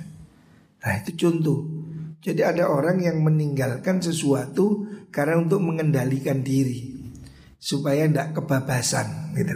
Nah 0.83 0.93
itu 1.03 1.15
contoh 1.15 1.79
jadi 2.19 2.51
ada 2.51 2.67
orang 2.67 2.99
yang 2.99 3.23
meninggalkan 3.23 4.03
sesuatu 4.03 4.91
karena 5.15 5.39
untuk 5.39 5.63
mengendalikan 5.63 6.43
diri 6.43 6.99
supaya 7.59 8.11
tidak 8.11 8.35
kebabasan 8.39 9.35
gitu. 9.39 9.55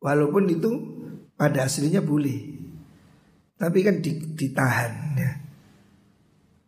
Walaupun 0.00 0.48
itu 0.48 0.70
pada 1.36 1.68
aslinya 1.68 2.00
boleh. 2.00 2.56
Tapi 3.54 3.78
kan 3.84 4.00
ditahan 4.34 4.92
ya. 5.16 5.32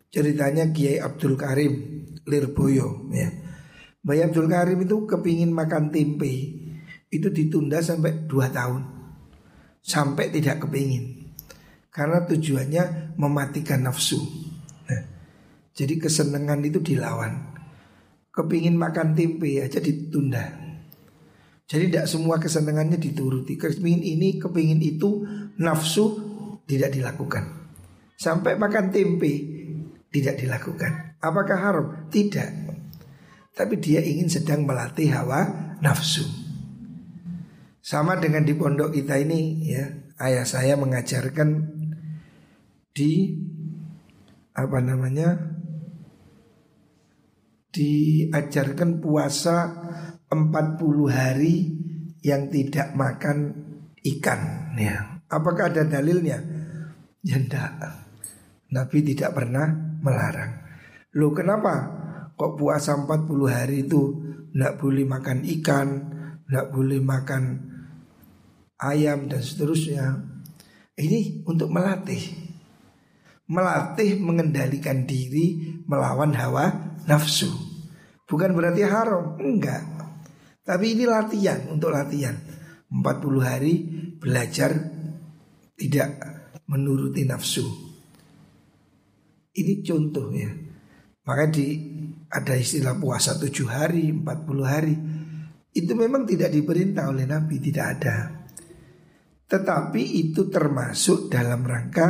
Ceritanya 0.07 0.69
Kiai 0.71 1.01
Abdul 1.01 1.35
Karim 1.35 1.73
Lirboyo 2.25 3.09
ya. 3.11 3.29
Mbak 4.05 4.31
Abdul 4.31 4.47
Karim 4.47 4.79
itu 4.85 5.03
kepingin 5.03 5.51
makan 5.51 5.91
tempe 5.91 6.63
Itu 7.07 7.31
ditunda 7.31 7.79
sampai 7.79 8.27
2 8.27 8.51
tahun 8.51 8.81
Sampai 9.79 10.29
tidak 10.31 10.67
kepingin 10.67 11.31
Karena 11.87 12.23
tujuannya 12.27 13.15
mematikan 13.15 13.87
nafsu 13.87 14.47
jadi 15.77 16.01
kesenangan 16.01 16.65
itu 16.65 16.81
dilawan. 16.81 17.53
Kepingin 18.33 18.73
makan 18.73 19.13
tempe 19.13 19.61
aja 19.61 19.77
ditunda. 19.77 20.41
Jadi 21.69 21.93
tidak 21.93 22.09
semua 22.09 22.41
kesenangannya 22.41 22.97
dituruti. 22.97 23.53
Kepingin 23.61 24.01
ini, 24.01 24.41
kepingin 24.41 24.81
itu, 24.81 25.21
nafsu 25.61 26.17
tidak 26.65 26.97
dilakukan. 26.97 27.69
Sampai 28.17 28.57
makan 28.57 28.89
tempe 28.89 29.33
tidak 30.09 30.41
dilakukan. 30.41 31.21
Apakah 31.21 31.57
haram? 31.61 31.85
Tidak. 32.09 32.49
Tapi 33.53 33.77
dia 33.77 34.01
ingin 34.01 34.33
sedang 34.33 34.65
melatih 34.65 35.13
hawa 35.13 35.77
nafsu. 35.77 36.25
Sama 37.87 38.19
dengan 38.19 38.43
di 38.43 38.51
pondok 38.51 38.91
kita 38.91 39.15
ini 39.15 39.63
ya, 39.63 39.87
ayah 40.19 40.43
saya 40.43 40.75
mengajarkan 40.75 41.71
di 42.91 43.31
apa 44.51 44.83
namanya 44.83 45.39
diajarkan 47.71 48.99
puasa 48.99 49.71
40 50.27 50.35
hari 51.07 51.79
yang 52.27 52.51
tidak 52.51 52.91
makan 52.91 53.55
ikan 54.03 54.75
ya. 54.75 55.23
Apakah 55.31 55.71
ada 55.71 55.87
dalilnya? 55.87 56.43
Ya 57.23 57.39
enggak. 57.39 57.71
Nabi 58.67 58.99
tidak 58.99 59.31
pernah 59.31 59.63
melarang. 60.03 60.59
Loh 61.15 61.31
kenapa? 61.31 61.87
Kok 62.35 62.59
puasa 62.59 62.99
40 62.99 63.31
hari 63.47 63.87
itu 63.87 64.11
enggak 64.51 64.75
boleh 64.75 65.07
makan 65.07 65.39
ikan, 65.55 65.87
enggak 66.51 66.67
boleh 66.75 66.99
makan 66.99 67.43
ayam 68.81 69.29
dan 69.29 69.41
seterusnya. 69.41 70.05
Ini 70.97 71.45
untuk 71.45 71.69
melatih. 71.69 72.21
Melatih 73.47 74.17
mengendalikan 74.17 75.05
diri 75.05 75.77
melawan 75.85 76.33
hawa 76.33 76.97
nafsu. 77.05 77.49
Bukan 78.27 78.51
berarti 78.51 78.83
haram, 78.83 79.39
enggak. 79.39 79.83
Tapi 80.67 80.97
ini 80.97 81.07
latihan 81.07 81.63
untuk 81.71 81.95
latihan. 81.95 82.35
40 82.87 83.39
hari 83.39 83.73
belajar 84.19 84.75
tidak 85.77 86.09
menuruti 86.67 87.23
nafsu. 87.23 87.63
Ini 89.57 89.73
contoh 89.83 90.27
ya. 90.35 90.51
Maka 91.27 91.43
di 91.51 91.67
ada 92.27 92.55
istilah 92.55 92.95
puasa 92.99 93.35
7 93.39 93.51
hari, 93.67 94.11
40 94.11 94.63
hari. 94.67 94.95
Itu 95.71 95.93
memang 95.95 96.27
tidak 96.27 96.51
diperintah 96.51 97.11
oleh 97.11 97.23
Nabi, 97.27 97.55
tidak 97.59 97.85
ada. 97.99 98.36
Tetapi 99.47 100.01
itu 100.27 100.51
termasuk 100.51 101.31
dalam 101.31 101.63
rangka 101.63 102.07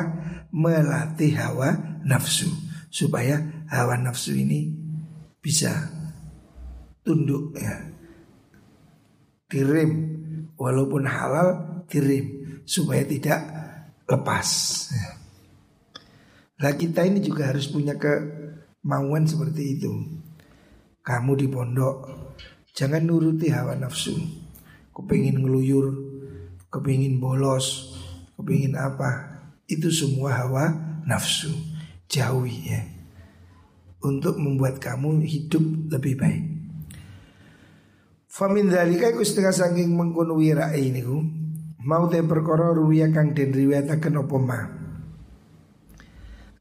melatih 0.49 1.37
hawa 1.37 2.01
nafsu 2.01 2.49
supaya 2.89 3.65
hawa 3.69 3.99
nafsu 4.01 4.33
ini 4.33 4.73
bisa 5.37 5.69
tunduk 7.05 7.53
ya. 7.53 7.93
Direm 9.47 9.91
walaupun 10.57 11.05
halal 11.05 11.81
direm 11.87 12.59
supaya 12.65 13.05
tidak 13.05 13.39
lepas. 14.09 14.49
Ya. 14.91 15.07
Lah 16.57 16.73
kita 16.73 17.05
ini 17.05 17.21
juga 17.21 17.53
harus 17.53 17.69
punya 17.69 17.95
kemauan 18.01 19.29
seperti 19.29 19.77
itu. 19.77 19.93
Kamu 21.05 21.37
di 21.37 21.47
pondok 21.47 21.95
jangan 22.73 23.05
nuruti 23.05 23.53
hawa 23.53 23.77
nafsu. 23.77 24.17
Kepingin 24.91 25.45
ngeluyur, 25.45 26.06
kepingin 26.77 27.17
bolos, 27.17 27.97
kepingin 28.37 28.77
apa. 28.77 29.41
Itu 29.65 29.89
semua 29.89 30.37
hawa 30.37 30.71
nafsu. 31.09 31.51
Jauhi 32.07 32.59
ya. 32.71 32.81
Untuk 34.05 34.39
membuat 34.39 34.79
kamu 34.79 35.25
hidup 35.25 35.91
lebih 35.91 36.15
baik. 36.15 36.43
Famin 38.29 38.69
dalika 38.69 39.09
iku 39.09 39.25
setengah 39.25 39.49
saking 39.49 39.97
mengkono 39.97 40.37
wirai 40.37 40.93
niku 40.93 41.25
mau 41.81 42.05
te 42.05 42.21
perkara 42.21 42.69
ruwiya 42.69 43.09
kang 43.09 43.33
den 43.33 43.49
riwayataken 43.49 44.21
apa 44.21 44.37
ma. 44.37 44.59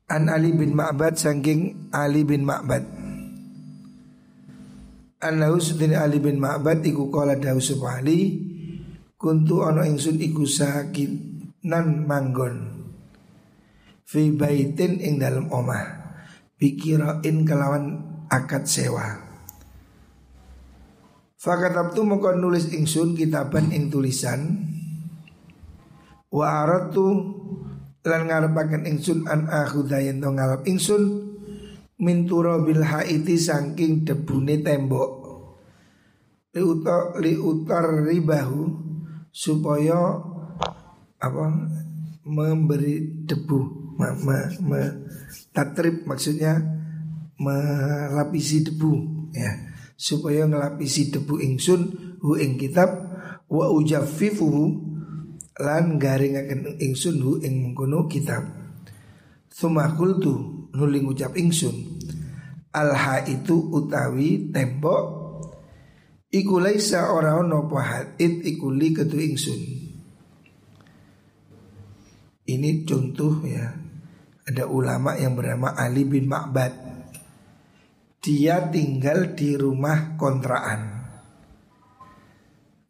An 0.06 0.32
Ali 0.32 0.56
bin 0.56 0.72
Ma'bad 0.72 1.20
saking 1.20 1.92
Ali 1.92 2.24
bin 2.24 2.48
Ma'bad. 2.48 2.86
Annahu 5.20 5.58
sudin 5.58 5.98
Ali 5.98 6.22
bin 6.22 6.38
Ma'bad 6.38 6.80
iku 6.86 7.12
kala 7.12 7.36
dawu 7.36 7.60
Ali 7.90 8.40
kuntu 9.16 9.64
ana 9.64 9.88
ingsun 9.88 10.20
iku 10.20 10.44
sakit 10.44 11.10
nan 11.64 12.04
manggon 12.04 12.86
fi 14.04 14.30
baitin 14.32 15.00
ing 15.02 15.18
dalam 15.18 15.48
omah 15.50 15.84
pikirain 16.56 17.44
kelawan 17.44 18.00
akad 18.32 18.64
sewa. 18.64 19.24
Fakatabtu 21.36 22.00
moko 22.02 22.32
nulis 22.32 22.72
ingsun 22.72 23.12
kitaban 23.12 23.70
ing 23.70 23.92
tulisan 23.92 24.72
Wa 26.36 26.66
aratu 26.66 27.06
lan 28.04 28.28
ngarepaken 28.28 28.82
ingsun 28.84 29.24
an 29.30 29.46
akhudha 29.46 30.02
yen 30.02 30.20
to 30.20 30.30
ngalap 30.30 30.66
ingsun 30.68 31.32
min 32.02 32.28
turabil 32.28 32.82
haiti 32.84 33.40
saking 33.40 34.04
debune 34.04 34.60
tembok 34.60 35.10
li 36.52 36.60
utar 36.60 37.16
li 37.24 37.34
utar 37.40 38.04
ribahu 38.04 38.85
supaya 39.36 40.16
apa 41.20 41.44
memberi 42.24 43.28
debu 43.28 43.92
ma, 44.00 44.16
ma, 44.24 44.48
ma 44.64 44.80
tatrib 45.52 46.08
maksudnya 46.08 46.56
melapisi 47.36 48.64
debu 48.64 48.92
ya. 49.36 49.76
Supaya 49.96 50.48
ngelapisi 50.48 51.12
debu 51.12 51.40
ingsun 51.40 51.80
hu 52.24 52.36
ing 52.40 52.56
kitab 52.56 52.88
wa 53.48 53.68
ujaffifuhu 53.72 54.64
lan 55.60 56.00
garingaken 56.00 56.80
ingsun 56.80 57.16
hu 57.20 57.32
ing 57.44 57.60
mengkono 57.60 58.08
kitab. 58.08 58.44
Suma 59.52 59.96
kultu 59.96 60.68
nuling 60.76 61.08
ucap 61.08 61.32
ingsun 61.36 61.96
Alha 62.76 63.24
itu 63.24 63.56
utawi 63.72 64.52
tembok 64.52 65.15
Iku 66.26 66.58
laisa 66.58 67.14
ora 67.14 67.38
ono 67.38 67.70
it 68.18 68.42
iku 68.42 68.74
li 68.74 68.90
ketu 68.90 69.14
ingsun. 69.14 69.62
Ini 72.46 72.70
contoh 72.82 73.42
ya. 73.46 73.66
Ada 74.46 74.70
ulama 74.70 75.18
yang 75.18 75.34
bernama 75.34 75.74
Ali 75.74 76.06
bin 76.06 76.30
Ma'bad. 76.30 76.74
Dia 78.22 78.70
tinggal 78.70 79.34
di 79.34 79.54
rumah 79.58 80.14
kontrakan. 80.18 80.94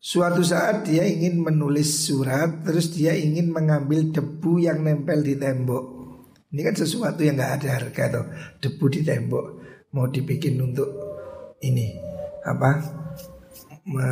Suatu 0.01 0.44
saat 0.44 0.87
dia 0.87 1.03
ingin 1.03 1.42
menulis 1.42 2.07
surat 2.07 2.62
Terus 2.62 2.94
dia 2.94 3.11
ingin 3.11 3.51
mengambil 3.51 4.12
debu 4.12 4.62
yang 4.62 4.85
nempel 4.85 5.25
di 5.25 5.35
tembok. 5.37 5.85
Ini 6.53 6.61
kan 6.62 6.77
sesuatu 6.79 7.20
yang 7.27 7.37
nggak 7.37 7.53
ada 7.61 7.68
harga 7.81 8.05
tuh 8.12 8.27
Debu 8.64 8.85
di 8.92 9.01
tembok. 9.03 9.46
Mau 9.92 10.07
dibikin 10.09 10.61
untuk 10.61 10.88
ini 11.64 11.96
Apa 12.44 13.06
Me 13.87 14.11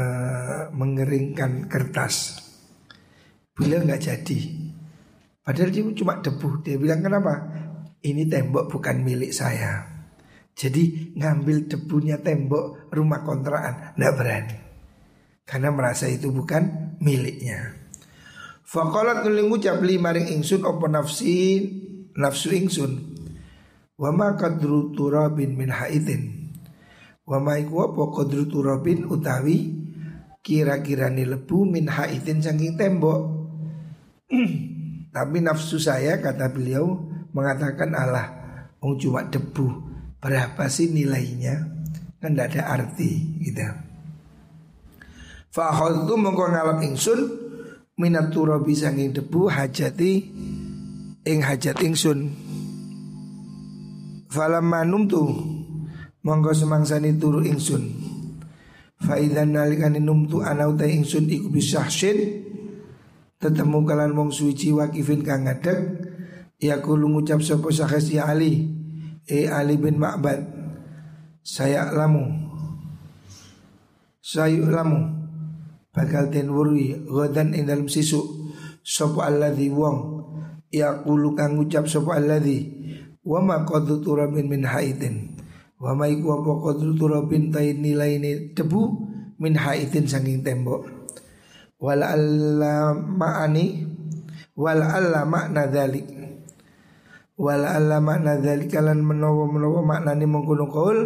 Mengeringkan 0.70 1.66
kertas 1.70 2.40
Beliau 3.54 3.82
nggak 3.82 4.02
jadi 4.02 4.40
Padahal 5.44 5.70
dia 5.70 5.82
cuma 5.94 6.22
debu 6.22 6.62
Dia 6.62 6.78
bilang 6.78 7.02
kenapa 7.02 7.34
Ini 8.02 8.26
tembok 8.30 8.70
bukan 8.70 9.02
milik 9.02 9.34
saya 9.34 9.86
Jadi 10.54 11.14
ngambil 11.18 11.66
debunya 11.66 12.22
tembok 12.22 12.90
rumah 12.94 13.26
kontrakan 13.26 13.94
Nggak 13.98 14.14
berani 14.14 14.64
karena 15.44 15.68
merasa 15.70 16.08
itu 16.08 16.32
bukan 16.32 16.96
miliknya. 17.04 17.76
Faqalat 18.64 19.22
nuling 19.22 19.52
ngucap 19.52 19.76
li 19.84 20.00
maring 20.00 20.32
ingsun 20.40 20.64
opo 20.64 20.88
nafsi 20.88 21.60
nafsu 22.16 22.48
ingsun. 22.56 22.92
Wa 23.94 24.10
ma 24.10 24.34
turabin 24.96 25.54
min 25.54 25.70
haidin. 25.70 26.43
Wa 27.24 27.40
ma 27.40 27.56
iku 27.56 27.88
apa 27.88 28.02
qadru 28.12 28.44
turabin 28.44 29.08
utawi 29.08 29.72
kira-kira 30.44 31.08
ni 31.08 31.24
lebu 31.24 31.64
min 31.64 31.88
haidin 31.88 32.44
saking 32.44 32.76
tembok. 32.76 33.20
Tapi 35.14 35.38
nafsu 35.40 35.80
saya 35.80 36.20
kata 36.20 36.50
beliau 36.50 37.06
mengatakan 37.30 37.94
Allah 37.94 38.34
Wong 38.82 38.98
cuma 38.98 39.22
debu 39.22 39.70
Berapa 40.18 40.66
sih 40.66 40.90
nilainya 40.90 41.54
Kan 42.18 42.34
tidak 42.34 42.50
ada 42.58 42.62
arti 42.82 43.38
gitu 43.38 43.62
Fa 45.54 45.70
tu 45.86 46.18
mongko 46.18 46.50
ngalap 46.50 46.82
ingsun 46.82 47.20
minat 47.94 48.34
turabi 48.34 48.74
sanging 48.74 49.14
debu 49.14 49.46
hajati 49.46 50.12
ing 51.22 51.38
hajat 51.46 51.78
ingsun. 51.78 52.34
Falam 54.34 54.66
manum 54.66 55.06
tu 55.06 55.22
mongko 56.24 56.56
semangsani 56.56 57.20
turu 57.20 57.44
ingsun. 57.44 57.84
Fa 59.04 59.20
idzan 59.20 59.52
nalikane 59.52 60.00
numtu 60.00 60.40
ana 60.40 60.64
uta 60.64 60.88
ingsun 60.88 61.28
iku 61.28 61.52
bisahsin 61.52 62.48
tetemu 63.36 63.84
kalan 63.84 64.16
wong 64.16 64.32
suci 64.32 64.72
wakifin 64.72 65.20
kang 65.20 65.44
ngadeg 65.44 66.00
ya 66.56 66.80
kulo 66.80 67.12
ngucap 67.12 67.44
sapa 67.44 67.68
sahes 67.68 68.08
ya 68.08 68.24
Ali? 68.24 68.72
E 69.28 69.48
Ali 69.48 69.76
bin 69.76 70.00
Ma'bad. 70.00 70.40
Saya 71.44 71.92
lamu. 71.92 72.24
Saya 74.24 74.64
lamu. 74.64 75.28
Bakal 75.92 76.32
den 76.32 76.50
wurwi 76.50 77.04
ghadan 77.04 77.52
ing 77.52 77.68
dalam 77.68 77.86
sisu 77.88 78.20
sapa 78.80 79.28
alladzi 79.28 79.68
wong? 79.68 80.24
Yaqulu 80.72 81.36
kang 81.36 81.60
ngucap 81.60 81.84
sapa 81.86 82.16
alladzi 82.16 82.72
wa 83.24 83.40
ma 83.44 83.62
qadu 83.62 84.00
turabin 84.00 84.48
min 84.50 84.66
haidin 84.66 85.33
wa 85.82 85.92
ma 85.94 86.06
iku 86.06 86.40
apa 86.40 86.52
qadu 86.70 86.94
turabin 86.94 87.50
nilaine 87.54 88.54
debu 88.54 88.82
min 89.40 89.54
haidin 89.58 90.06
saking 90.06 90.42
tembok. 90.44 90.86
Alla 91.84 92.96
ma'ani 92.96 93.84
wala 94.56 94.96
alla 94.96 95.28
makna 95.28 95.68
dzalik 95.68 96.08
wala 97.36 97.76
alla 97.76 98.00
kalan 98.70 99.04
menawa-menawa 99.04 99.84
maknane 99.84 100.24
mengkono 100.24 100.64
kaul 100.72 100.98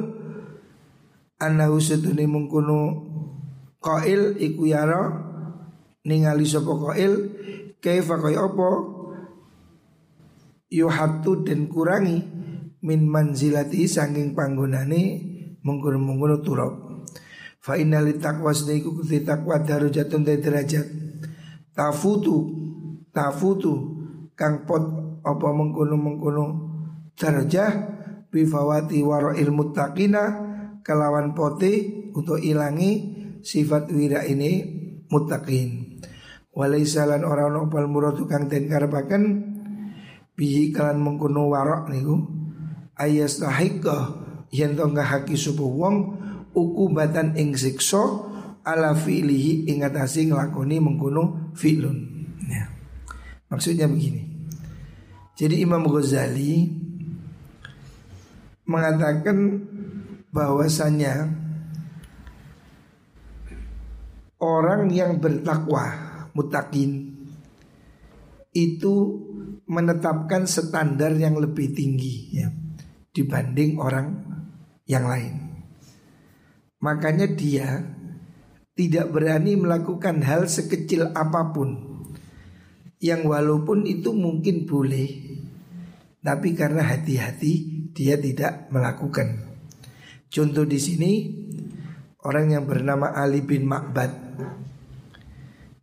annahu 1.42 1.83
satune 1.83 2.28
mengkono 2.31 3.09
Qail 3.78 4.35
iku 4.42 4.66
yara 4.66 5.07
ningali 6.02 6.42
sapa 6.42 6.74
qail 6.74 7.31
kaifa 7.78 8.18
kaya 8.18 8.50
apa 8.50 8.70
yuhatu 10.66 11.46
dan 11.46 11.70
kurangi 11.70 12.26
min 12.83 13.11
manzilati 13.11 13.87
sanging 13.91 14.35
panggonane 14.35 15.03
mengkono-mengkono 15.62 16.37
turab. 16.45 16.73
Fa 17.59 17.75
inna 17.75 17.99
li 18.01 18.17
taqwa 18.17 18.55
iku 18.55 19.03
kuti 19.03 19.27
taqwa 19.27 19.61
darajatun 19.61 20.23
derajat. 20.23 20.87
Tafutu 21.75 22.37
tafutu 23.14 23.73
kang 24.38 24.67
pot 24.67 24.83
apa 25.27 25.49
mengkono-mengkono 25.51 26.45
darajah 27.19 27.71
bifawati 28.31 29.03
waro 29.03 29.35
ilmu 29.35 29.75
takina 29.75 30.25
kelawan 30.87 31.35
pote 31.35 32.07
untuk 32.14 32.38
ilangi 32.38 33.19
sifat 33.43 33.91
wira 33.91 34.23
ini 34.27 34.79
muttaqin. 35.11 35.99
Walaisalan 36.55 37.23
orang 37.23 37.55
nopal 37.55 37.87
muradu 37.87 38.27
kang 38.27 38.51
den 38.51 38.67
karepaken 38.67 39.23
bihi 40.35 40.71
kalan 40.75 40.99
mengkuno 41.03 41.51
warok 41.51 41.91
niku 41.91 42.38
ayas 42.98 43.38
tahika 43.38 44.18
yen 44.50 44.74
to 44.74 44.84
ngahaki 44.90 45.38
sapa 45.38 45.62
wong 45.62 45.96
ukubatan 46.52 47.38
ing 47.38 47.54
siksa 47.54 48.26
ala 48.66 48.92
fi'lihi 48.92 49.70
ing 49.70 49.87
atase 49.87 50.26
nglakoni 50.28 50.76
mengkuno 50.82 51.54
fi'lun. 51.56 51.98
Ya. 52.50 52.68
Maksudnya 53.48 53.88
begini. 53.88 54.28
Jadi 55.38 55.62
Imam 55.62 55.87
Ghazali 55.87 56.66
mengatakan 58.68 59.62
bahwasanya 60.34 61.30
orang 64.42 64.90
yang 64.92 65.16
bertakwa 65.22 65.94
mutakin 66.34 67.16
itu 68.52 68.94
menetapkan 69.70 70.44
standar 70.44 71.14
yang 71.14 71.38
lebih 71.38 71.72
tinggi 71.72 72.34
ya 72.34 72.48
dibanding 73.18 73.83
orang 73.83 74.14
yang 74.87 75.11
lain. 75.11 75.35
Makanya 76.78 77.26
dia 77.35 77.83
tidak 78.78 79.11
berani 79.11 79.59
melakukan 79.59 80.22
hal 80.22 80.46
sekecil 80.46 81.11
apa 81.11 81.50
pun 81.50 81.98
yang 83.02 83.26
walaupun 83.26 83.83
itu 83.90 84.14
mungkin 84.14 84.70
boleh 84.70 85.35
tapi 86.22 86.54
karena 86.54 86.87
hati-hati 86.87 87.52
dia 87.90 88.14
tidak 88.14 88.70
melakukan. 88.70 89.50
Contoh 90.31 90.62
di 90.62 90.78
sini 90.78 91.12
orang 92.22 92.54
yang 92.54 92.64
bernama 92.70 93.11
Ali 93.11 93.42
bin 93.42 93.66
Ma'bad 93.66 94.12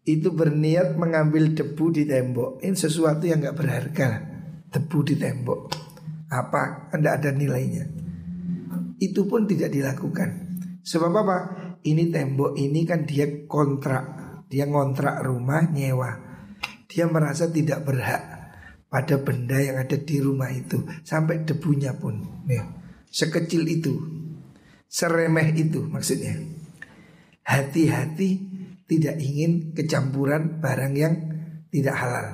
itu 0.06 0.30
berniat 0.32 0.96
mengambil 0.96 1.52
debu 1.52 1.86
di 1.92 2.06
tembok. 2.06 2.62
Ini 2.62 2.78
sesuatu 2.78 3.26
yang 3.26 3.42
nggak 3.42 3.58
berharga. 3.58 4.10
Debu 4.70 5.00
di 5.02 5.16
tembok. 5.18 5.62
Apa? 6.36 6.92
Tidak 6.92 7.14
ada 7.22 7.30
nilainya. 7.32 7.88
Itu 9.00 9.24
pun 9.28 9.48
tidak 9.48 9.72
dilakukan. 9.72 10.60
Sebab 10.84 11.12
apa? 11.16 11.38
Ini 11.86 12.12
tembok 12.12 12.60
ini 12.60 12.84
kan 12.84 13.08
dia 13.08 13.48
kontrak. 13.48 14.04
Dia 14.52 14.68
ngontrak 14.68 15.24
rumah 15.24 15.64
nyewa. 15.72 16.12
Dia 16.92 17.08
merasa 17.08 17.48
tidak 17.48 17.88
berhak 17.88 18.22
pada 18.88 19.16
benda 19.20 19.60
yang 19.60 19.80
ada 19.80 19.98
di 19.98 20.18
rumah 20.20 20.52
itu. 20.52 20.84
Sampai 21.04 21.44
debunya 21.44 21.96
pun. 21.96 22.44
Ya. 22.48 22.64
Sekecil 23.10 23.64
itu. 23.68 23.94
Seremeh 24.88 25.52
itu 25.56 25.84
maksudnya. 25.88 26.36
Hati-hati 27.46 28.30
tidak 28.86 29.18
ingin 29.20 29.76
kecampuran 29.76 30.62
barang 30.62 30.94
yang 30.96 31.14
tidak 31.74 31.96
halal. 31.98 32.28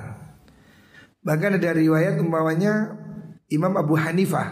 Bahkan 1.22 1.58
ada 1.58 1.70
riwayat 1.74 2.18
umpamanya 2.18 3.01
Imam 3.52 3.76
Abu 3.76 3.94
Hanifah 4.00 4.48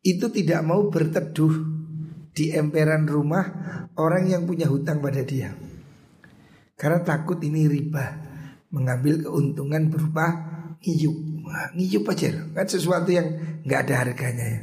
itu 0.00 0.32
tidak 0.32 0.64
mau 0.64 0.88
berteduh 0.88 1.52
di 2.32 2.56
emperan 2.56 3.04
rumah 3.04 3.44
orang 4.00 4.32
yang 4.32 4.48
punya 4.48 4.64
hutang 4.64 5.04
pada 5.04 5.20
dia. 5.20 5.52
Karena 6.80 7.04
takut 7.04 7.36
ini 7.44 7.68
riba 7.68 8.16
mengambil 8.72 9.28
keuntungan 9.28 9.92
berupa 9.92 10.26
ngiyup. 10.80 11.28
ngiyup 11.76 12.06
aja 12.08 12.46
kan 12.54 12.64
sesuatu 12.64 13.10
yang 13.10 13.60
nggak 13.66 13.80
ada 13.84 13.94
harganya 14.06 14.46
ya. 14.46 14.60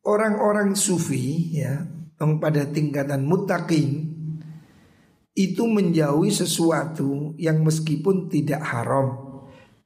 Orang-orang 0.00 0.72
sufi 0.78 1.52
ya 1.60 1.84
yang 2.16 2.40
pada 2.40 2.64
tingkatan 2.64 3.28
mutakin 3.28 4.16
itu 5.36 5.62
menjauhi 5.68 6.32
sesuatu 6.32 7.36
yang 7.36 7.60
meskipun 7.60 8.32
tidak 8.32 8.64
haram, 8.64 9.40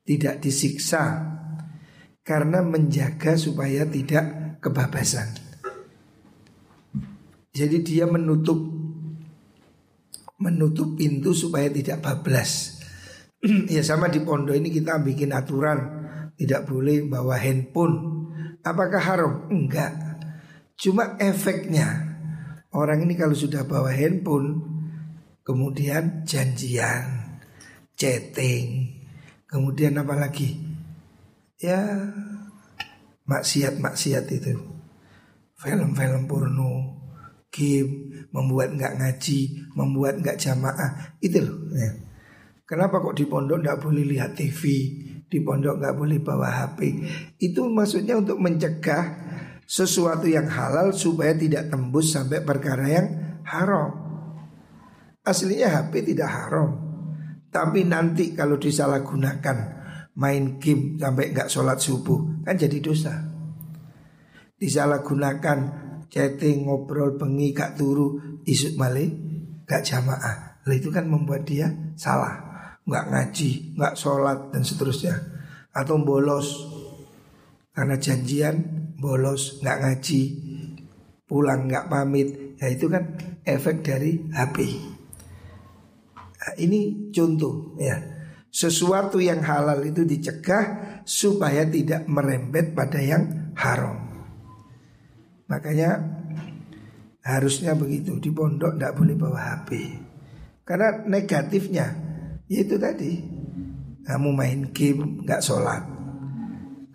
tidak 0.07 0.39
disiksa 0.39 1.35
karena 2.25 2.65
menjaga 2.65 3.37
supaya 3.37 3.85
tidak 3.85 4.59
kebabasan. 4.65 5.29
Jadi 7.55 7.87
dia 7.87 8.09
menutup 8.09 8.59
menutup 10.41 10.99
pintu 10.99 11.31
supaya 11.37 11.71
tidak 11.71 12.03
bablas. 12.03 12.83
ya 13.71 13.85
sama 13.85 14.11
di 14.11 14.25
pondok 14.25 14.57
ini 14.57 14.73
kita 14.73 14.99
bikin 15.05 15.31
aturan 15.31 15.79
tidak 16.35 16.67
boleh 16.67 17.07
bawa 17.07 17.39
handphone. 17.39 18.27
Apakah 18.65 19.03
haram? 19.05 19.33
Enggak. 19.53 19.93
Cuma 20.75 21.15
efeknya 21.21 22.19
orang 22.75 23.07
ini 23.07 23.15
kalau 23.15 23.37
sudah 23.37 23.63
bawa 23.63 23.95
handphone 23.95 24.75
kemudian 25.47 26.25
janjian, 26.27 27.39
chatting, 27.95 28.91
kemudian 29.47 29.95
apa 30.01 30.17
lagi? 30.19 30.74
Ya 31.65 31.81
maksiat-maksiat 33.25 34.29
itu, 34.37 34.53
film-film 35.57 36.29
porno, 36.29 37.01
game, 37.49 38.29
membuat 38.37 38.77
nggak 38.77 39.01
ngaji, 39.01 39.65
membuat 39.73 40.21
nggak 40.21 40.37
jamaah, 40.37 41.17
itu 41.25 41.41
loh. 41.41 41.73
Ya. 41.73 41.91
Kenapa 42.69 43.01
kok 43.01 43.17
di 43.17 43.25
pondok 43.25 43.65
nggak 43.65 43.81
boleh 43.81 44.05
lihat 44.05 44.37
TV, 44.37 44.63
di 45.25 45.39
pondok 45.41 45.81
nggak 45.81 45.97
boleh 45.97 46.19
bawa 46.21 46.49
HP? 46.53 46.79
Itu 47.41 47.69
maksudnya 47.73 48.21
untuk 48.21 48.37
mencegah 48.41 49.05
sesuatu 49.65 50.29
yang 50.29 50.45
halal 50.45 50.93
supaya 50.93 51.33
tidak 51.33 51.73
tembus 51.73 52.13
sampai 52.13 52.45
perkara 52.45 52.85
yang 52.85 53.09
haram. 53.49 54.05
Aslinya 55.25 55.81
HP 55.81 56.13
tidak 56.13 56.29
haram, 56.29 56.77
tapi 57.49 57.89
nanti 57.89 58.37
kalau 58.37 58.61
disalahgunakan 58.61 59.84
main 60.15 60.63
game 60.63 60.99
sampai 60.99 61.35
nggak 61.35 61.51
sholat 61.51 61.79
subuh 61.79 62.43
kan 62.47 62.55
jadi 62.55 62.79
dosa. 62.79 63.15
Disalahgunakan 64.55 65.59
chatting 66.09 66.71
ngobrol 66.71 67.19
bengi 67.19 67.51
gak 67.51 67.75
turu 67.75 68.39
isuk 68.47 68.79
male 68.79 69.11
gak 69.67 69.83
jamaah. 69.83 70.63
Lah 70.65 70.75
itu 70.75 70.89
kan 70.89 71.05
membuat 71.05 71.45
dia 71.45 71.69
salah, 71.93 72.41
nggak 72.89 73.05
ngaji, 73.13 73.77
nggak 73.77 73.95
sholat 74.01 74.49
dan 74.49 74.65
seterusnya, 74.65 75.13
atau 75.77 76.01
bolos 76.01 76.73
karena 77.77 78.01
janjian 78.01 78.57
bolos, 78.97 79.61
nggak 79.61 79.79
ngaji, 79.85 80.23
pulang 81.29 81.69
nggak 81.69 81.91
pamit, 81.93 82.57
ya 82.57 82.73
itu 82.73 82.89
kan 82.89 83.19
efek 83.45 83.85
dari 83.85 84.25
HP. 84.33 84.57
Nah, 86.17 86.55
ini 86.57 87.13
contoh 87.13 87.77
ya. 87.77 88.14
Sesuatu 88.55 89.19
yang 89.19 89.43
halal 89.43 89.83
itu 89.83 90.07
dicegah 90.07 91.03
supaya 91.03 91.67
tidak 91.67 92.07
merembet 92.07 92.71
pada 92.71 93.03
yang 93.03 93.51
haram. 93.59 93.99
Makanya 95.51 95.99
harusnya 97.27 97.75
begitu 97.75 98.15
di 98.23 98.31
pondok 98.31 98.79
tidak 98.79 98.95
boleh 98.95 99.19
bawa 99.19 99.41
HP. 99.43 99.71
Karena 100.63 101.03
negatifnya 101.03 101.99
yaitu 102.47 102.79
tadi 102.79 103.27
kamu 104.07 104.31
main 104.31 104.71
game 104.71 105.27
nggak 105.27 105.43
sholat, 105.43 105.83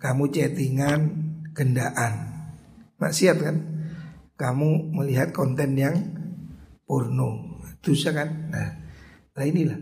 kamu 0.00 0.32
chattingan 0.32 1.00
gendaan. 1.52 2.40
Maksiat 2.96 3.36
kan? 3.36 3.56
Kamu 4.40 4.96
melihat 4.96 5.36
konten 5.36 5.76
yang 5.76 5.96
porno. 6.88 7.60
Dosa 7.84 8.16
kan? 8.16 8.48
Nah, 8.48 8.68
nah 9.36 9.44
inilah. 9.44 9.76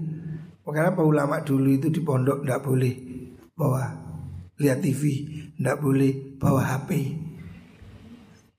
Kenapa 0.68 1.00
ulama 1.00 1.40
dulu 1.40 1.72
itu 1.72 1.88
di 1.88 2.04
pondok 2.04 2.44
tidak 2.44 2.61
boleh 2.61 2.94
bawa 3.57 3.85
lihat 4.59 4.85
TV, 4.85 5.02
tidak 5.57 5.78
boleh 5.81 6.37
bawa 6.37 6.62
HP. 6.76 6.90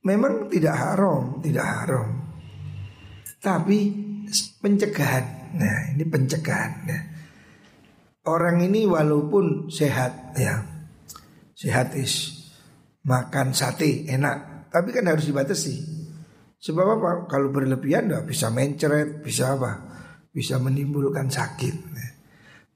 Memang 0.09 0.49
tidak 0.49 0.73
haram, 0.73 1.37
tidak 1.43 1.65
haram. 1.69 2.07
Tapi 3.37 3.77
pencegahan. 4.57 5.53
Nah, 5.59 5.93
ini 5.93 6.03
pencegahan. 6.07 6.71
Nah, 6.87 7.01
orang 8.25 8.63
ini 8.63 8.89
walaupun 8.89 9.67
sehat 9.69 10.33
ya, 10.39 10.65
sehat 11.53 11.93
is 11.93 12.47
makan 13.05 13.53
sate 13.53 14.07
enak, 14.09 14.69
tapi 14.73 14.95
kan 14.95 15.05
harus 15.05 15.27
dibatasi. 15.27 15.99
Sebab 16.59 16.99
apa? 16.99 17.11
Kalau 17.31 17.53
berlebihan 17.53 18.11
bisa 18.27 18.51
mencret, 18.51 19.23
bisa 19.23 19.55
apa? 19.55 19.98
Bisa 20.29 20.61
menimbulkan 20.61 21.27
sakit. 21.27 21.75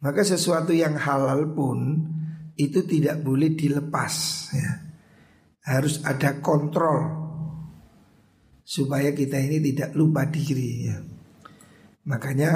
Maka 0.04 0.22
sesuatu 0.28 0.76
yang 0.76 1.00
halal 1.00 1.56
pun 1.56 2.04
itu 2.60 2.84
tidak 2.84 3.24
boleh 3.24 3.56
dilepas 3.56 4.14
ya. 4.52 4.72
Harus 5.64 6.04
ada 6.04 6.44
kontrol 6.44 7.24
supaya 8.68 9.16
kita 9.16 9.40
ini 9.40 9.64
tidak 9.64 9.96
lupa 9.96 10.28
diri 10.28 10.72
ya. 10.92 11.00
Makanya 12.04 12.52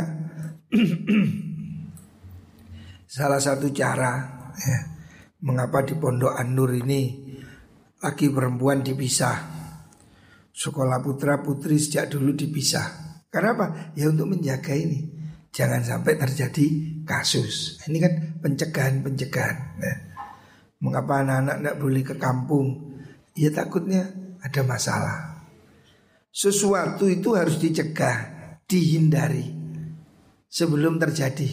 salah 3.15 3.39
satu 3.39 3.71
cara 3.71 4.11
ya, 4.59 4.79
mengapa 5.47 5.87
di 5.87 5.95
Pondok 5.95 6.35
An-Nur 6.35 6.75
ini 6.75 7.31
laki 8.03 8.27
perempuan 8.27 8.83
dipisah. 8.83 9.55
Sekolah 10.51 10.99
putra 10.99 11.39
putri 11.39 11.79
sejak 11.79 12.11
dulu 12.11 12.35
dipisah. 12.35 13.06
Karena 13.27 13.53
apa? 13.53 13.67
Ya 13.93 14.07
untuk 14.07 14.31
menjaga 14.31 14.73
ini. 14.73 15.07
Jangan 15.51 15.81
sampai 15.83 16.15
terjadi 16.15 16.65
kasus. 17.03 17.81
Ini 17.87 17.97
kan 17.97 18.13
pencegahan-pencegahan. 18.45 19.57
Nah, 19.81 19.97
mengapa 20.83 21.25
anak-anak 21.25 21.55
tidak 21.57 21.77
boleh 21.81 22.03
ke 22.05 22.15
kampung? 22.21 22.67
Ya 23.33 23.49
takutnya 23.49 24.05
ada 24.41 24.61
masalah. 24.61 25.17
Sesuatu 26.29 27.09
itu 27.09 27.33
harus 27.33 27.57
dicegah, 27.57 28.17
dihindari 28.69 29.49
sebelum 30.45 31.01
terjadi. 31.01 31.49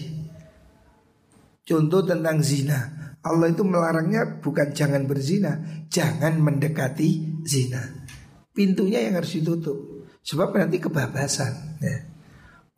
Contoh 1.64 2.04
tentang 2.04 2.44
zina. 2.44 2.92
Allah 3.24 3.48
itu 3.48 3.64
melarangnya 3.64 4.44
bukan 4.44 4.76
jangan 4.76 5.08
berzina, 5.08 5.56
jangan 5.88 6.36
mendekati 6.36 7.40
zina. 7.48 8.04
Pintunya 8.52 9.08
yang 9.08 9.16
harus 9.16 9.40
ditutup. 9.40 9.93
Sebab 10.24 10.56
nanti 10.56 10.80
kebabasan. 10.80 11.78
Ya. 11.84 12.08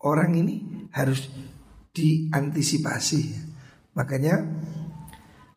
Orang 0.03 0.35
ini 0.35 0.89
harus 0.91 1.31
diantisipasi. 1.95 3.23
Makanya 3.95 4.43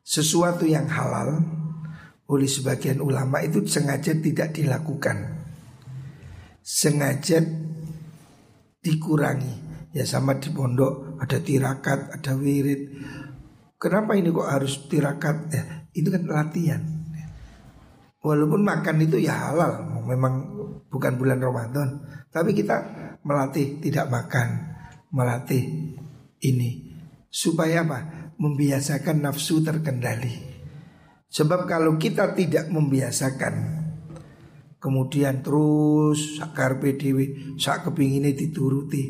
sesuatu 0.06 0.63
yang 0.63 0.88
halal 0.88 1.43
oleh 2.30 2.47
sebagian 2.47 3.02
ulama 3.02 3.41
itu 3.41 3.65
sengaja 3.65 4.13
tidak 4.15 4.54
dilakukan. 4.54 5.43
Sengaja 6.62 7.41
dikurangi. 8.80 9.67
Ya 9.89 10.06
sama 10.06 10.38
di 10.38 10.54
pondok 10.54 11.17
ada 11.17 11.41
tirakat, 11.41 12.13
ada 12.13 12.38
wirid, 12.38 12.93
Kenapa 13.80 14.12
ini 14.19 14.28
kok 14.28 14.43
harus 14.43 14.91
tirakat? 14.91 15.56
Ya, 15.56 15.88
itu 15.95 16.12
kan 16.12 16.28
latihan. 16.28 16.84
Walaupun 18.19 18.60
makan 18.60 19.08
itu 19.08 19.23
ya 19.23 19.32
halal, 19.32 20.04
memang 20.04 20.59
bukan 20.89 21.15
bulan 21.15 21.39
Ramadan, 21.39 22.04
tapi 22.34 22.54
kita 22.58 22.78
melatih 23.23 23.80
tidak 23.80 24.10
makan, 24.10 24.78
melatih 25.13 25.95
ini 26.43 26.69
supaya 27.30 27.86
apa? 27.86 27.99
Membiasakan 28.39 29.23
nafsu 29.23 29.60
terkendali. 29.60 30.49
Sebab 31.30 31.69
kalau 31.69 31.99
kita 31.99 32.34
tidak 32.34 32.71
membiasakan, 32.73 33.54
kemudian 34.80 35.45
terus 35.45 36.39
sakar 36.39 36.80
PDW, 36.82 37.54
sak 37.60 37.91
kepingin 37.91 38.32
dituruti, 38.32 39.04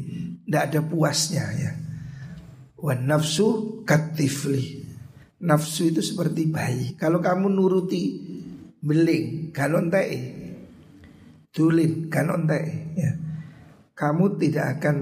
tidak 0.43 0.63
ada 0.73 0.79
puasnya 0.83 1.45
ya. 1.55 1.71
Wan 2.79 3.11
nafsu 3.11 3.83
katifli 3.83 4.87
Nafsu 5.39 5.91
itu 5.91 5.99
seperti 6.03 6.47
bayi 6.51 6.95
Kalau 6.95 7.19
kamu 7.19 7.51
nuruti 7.51 8.03
beling 8.79 9.51
Galon 9.51 9.91
tae 9.91 10.38
Tulin 11.49 12.07
galon 12.07 12.45
tae 12.45 12.93
ya. 12.95 13.11
Kamu 13.97 14.39
tidak 14.39 14.79
akan 14.79 14.95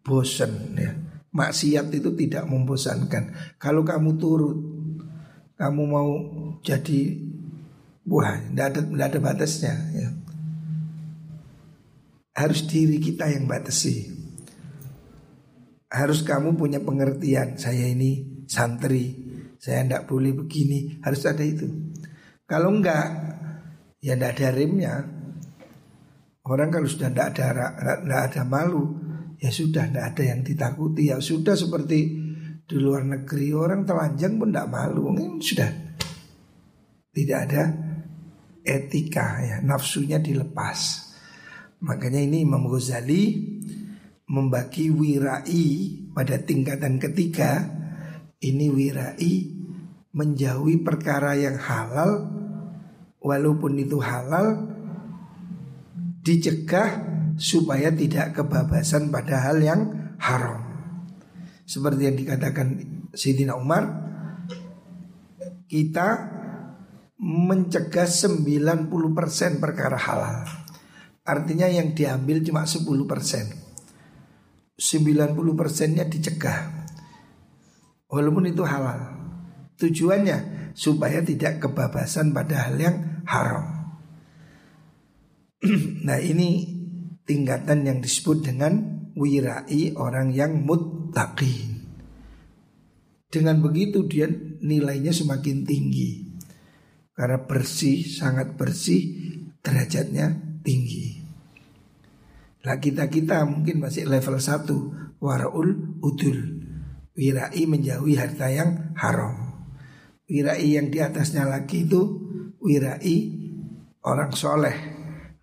bosan 0.00 0.76
ya. 0.78 0.92
Maksiat 1.36 1.92
itu 1.92 2.16
tidak 2.16 2.48
membosankan 2.48 3.36
Kalau 3.60 3.84
kamu 3.84 4.16
turut 4.16 4.56
Kamu 5.52 5.82
mau 5.84 6.10
jadi 6.64 7.00
Wah, 8.08 8.40
tidak 8.40 8.66
ada, 8.72 8.80
tidak 8.86 9.06
ada 9.12 9.18
batasnya 9.20 9.74
ya. 9.92 10.08
Harus 12.38 12.64
diri 12.64 13.02
kita 13.02 13.28
yang 13.28 13.50
batasi 13.50 14.16
harus 15.96 16.26
kamu 16.26 16.58
punya 16.58 16.82
pengertian 16.82 17.54
saya 17.56 17.86
ini 17.86 18.44
santri 18.50 19.16
saya 19.56 19.86
tidak 19.86 20.10
boleh 20.10 20.34
begini 20.34 20.98
harus 21.00 21.22
ada 21.24 21.40
itu 21.40 21.94
kalau 22.44 22.74
enggak 22.74 23.06
ya 24.02 24.18
tidak 24.18 24.36
ada 24.36 24.48
remnya 24.52 24.94
orang 26.46 26.70
kalau 26.70 26.86
sudah 26.86 27.10
tidak 27.10 27.26
ada 27.34 27.74
tidak 28.02 28.22
ada 28.30 28.42
malu 28.46 28.84
ya 29.36 29.50
sudah 29.52 29.88
tidak 29.88 30.04
ada 30.14 30.22
yang 30.34 30.40
ditakuti. 30.42 31.12
Ya 31.12 31.20
sudah 31.20 31.54
seperti 31.54 31.98
di 32.66 32.76
luar 32.78 33.06
negeri 33.06 33.54
orang 33.54 33.86
telanjang 33.86 34.40
pun 34.40 34.50
tidak 34.50 34.68
malu. 34.70 35.12
Ini 35.14 35.24
sudah 35.38 35.70
tidak 37.12 37.38
ada 37.48 37.62
etika 38.66 39.26
ya 39.44 39.56
nafsunya 39.62 40.18
dilepas. 40.18 41.06
Makanya 41.84 42.24
ini 42.24 42.42
Imam 42.42 42.66
Ghazali 42.66 43.36
membagi 44.26 44.90
wirai 44.90 45.64
pada 46.10 46.40
tingkatan 46.40 46.98
ketiga. 46.98 47.76
Ini 48.36 48.68
wirai 48.68 49.32
menjauhi 50.12 50.80
perkara 50.84 51.36
yang 51.36 51.56
halal 51.56 52.28
walaupun 53.20 53.80
itu 53.80 53.96
halal 54.00 54.75
dicegah 56.26 57.06
supaya 57.38 57.94
tidak 57.94 58.34
kebabasan 58.34 59.14
pada 59.14 59.46
hal 59.46 59.62
yang 59.62 59.80
haram. 60.18 60.66
Seperti 61.62 62.10
yang 62.10 62.18
dikatakan 62.18 62.66
Sayyidina 63.14 63.54
Umar, 63.54 63.86
kita 65.70 66.34
mencegah 67.22 68.10
90% 68.10 69.62
perkara 69.62 69.94
halal. 69.94 70.42
Artinya 71.22 71.70
yang 71.70 71.94
diambil 71.94 72.42
cuma 72.42 72.66
10%. 72.66 73.66
90 74.76 75.32
persennya 75.56 76.04
dicegah 76.04 76.84
Walaupun 78.12 78.44
itu 78.44 78.60
halal 78.60 79.08
Tujuannya 79.80 80.68
supaya 80.76 81.24
tidak 81.24 81.64
kebabasan 81.64 82.36
pada 82.36 82.68
hal 82.68 82.76
yang 82.76 83.24
haram 83.24 83.75
Nah 86.06 86.18
ini 86.20 86.68
tingkatan 87.26 87.82
yang 87.88 87.98
disebut 88.04 88.44
dengan 88.44 89.06
wirai 89.16 89.96
orang 89.96 90.30
yang 90.30 90.62
muttaqin. 90.62 91.82
Dengan 93.26 93.58
begitu 93.60 94.06
dia 94.06 94.30
nilainya 94.62 95.10
semakin 95.10 95.66
tinggi. 95.66 96.38
Karena 97.16 97.40
bersih, 97.40 98.04
sangat 98.04 98.54
bersih, 98.54 99.02
derajatnya 99.64 100.60
tinggi. 100.60 101.16
Lah 102.62 102.76
kita-kita 102.76 103.42
mungkin 103.48 103.80
masih 103.80 104.04
level 104.04 104.36
1 104.36 105.22
Waraul 105.22 105.96
udul. 106.04 106.38
Wirai 107.16 107.64
menjauhi 107.64 108.20
harta 108.20 108.52
yang 108.52 108.92
haram. 109.00 109.64
Wirai 110.28 110.76
yang 110.76 110.92
di 110.92 111.00
atasnya 111.00 111.48
lagi 111.48 111.88
itu 111.88 112.02
Wirai 112.60 113.16
orang 114.04 114.34
soleh 114.36 114.95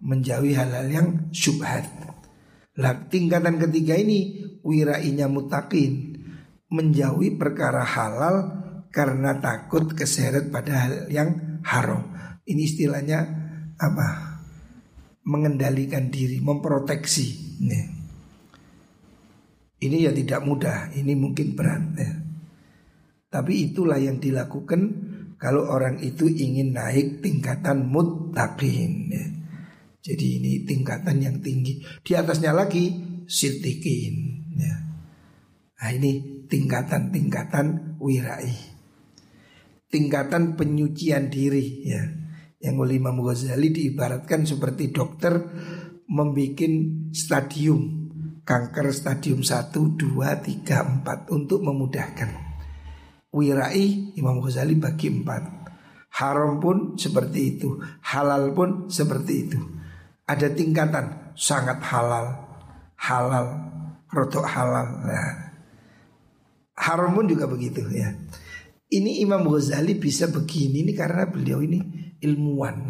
Menjauhi 0.03 0.51
hal-hal 0.51 0.87
yang 0.91 1.07
syubhat 1.31 1.87
Lah 2.75 3.07
tingkatan 3.07 3.55
ketiga 3.57 3.95
ini 3.95 4.43
Wirainya 4.61 5.31
mutakin 5.31 6.19
Menjauhi 6.67 7.39
perkara 7.39 7.87
halal 7.87 8.35
Karena 8.91 9.39
takut 9.39 9.95
keseret 9.95 10.51
pada 10.51 10.87
hal 10.87 10.93
yang 11.07 11.61
haram 11.63 12.11
Ini 12.43 12.61
istilahnya 12.67 13.19
apa? 13.79 14.33
mengendalikan 15.23 16.11
diri, 16.11 16.39
memproteksi. 16.43 17.27
Nih. 17.63 17.85
Ini 19.83 19.97
ya 20.07 20.11
tidak 20.15 20.41
mudah, 20.47 20.95
ini 20.95 21.15
mungkin 21.15 21.55
berat. 21.55 21.83
Ya. 21.99 22.11
Tapi 23.27 23.71
itulah 23.71 23.99
yang 23.99 24.21
dilakukan 24.21 24.81
kalau 25.35 25.67
orang 25.67 25.99
itu 25.99 26.29
ingin 26.29 26.75
naik 26.75 27.19
tingkatan 27.19 27.91
muttaqin. 27.91 28.91
Ya. 29.11 29.25
Jadi 30.03 30.43
ini 30.43 30.67
tingkatan 30.67 31.23
yang 31.23 31.39
tinggi. 31.39 31.79
Di 32.03 32.11
atasnya 32.19 32.51
lagi 32.51 32.91
sitikin. 33.23 34.15
Ya. 34.59 34.75
Nah 35.79 35.89
ini 35.95 36.43
tingkatan-tingkatan 36.51 37.97
wirai. 38.03 38.51
Tingkatan 39.87 40.59
penyucian 40.59 41.31
diri 41.31 41.87
ya 41.87 42.03
yang 42.63 42.79
oleh 42.79 42.99
Imam 42.99 43.19
Ghazali 43.19 43.71
diibaratkan 43.71 44.47
seperti 44.47 44.91
dokter 44.91 45.35
membuat 46.07 46.71
stadium 47.11 48.03
kanker 48.43 48.91
stadium 48.91 49.39
1, 49.39 49.71
2, 49.71 49.99
3, 49.99 51.03
4 51.03 51.35
untuk 51.35 51.63
memudahkan. 51.63 52.29
Wirai 53.33 54.15
Imam 54.19 54.43
Ghazali 54.43 54.75
bagi 54.75 55.09
4. 55.09 55.63
Haram 56.13 56.61
pun 56.61 56.93
seperti 56.93 57.57
itu, 57.57 57.81
halal 58.05 58.53
pun 58.53 58.91
seperti 58.91 59.33
itu. 59.49 59.59
Ada 60.33 60.49
tingkatan 60.49 61.37
sangat 61.37 61.77
halal, 61.85 62.33
halal, 62.97 63.47
rotok 64.09 64.49
halal. 64.49 65.05
Nah, 65.05 65.53
haram 66.73 67.13
pun 67.13 67.29
juga 67.29 67.45
begitu 67.45 67.85
ya. 67.93 68.17
Ini 68.89 69.21
Imam 69.21 69.45
Ghazali 69.45 69.93
bisa 69.93 70.29
begini 70.29 70.81
ini 70.85 70.93
karena 70.97 71.29
beliau 71.29 71.61
ini 71.61 71.81
ilmuwan. 72.17 72.89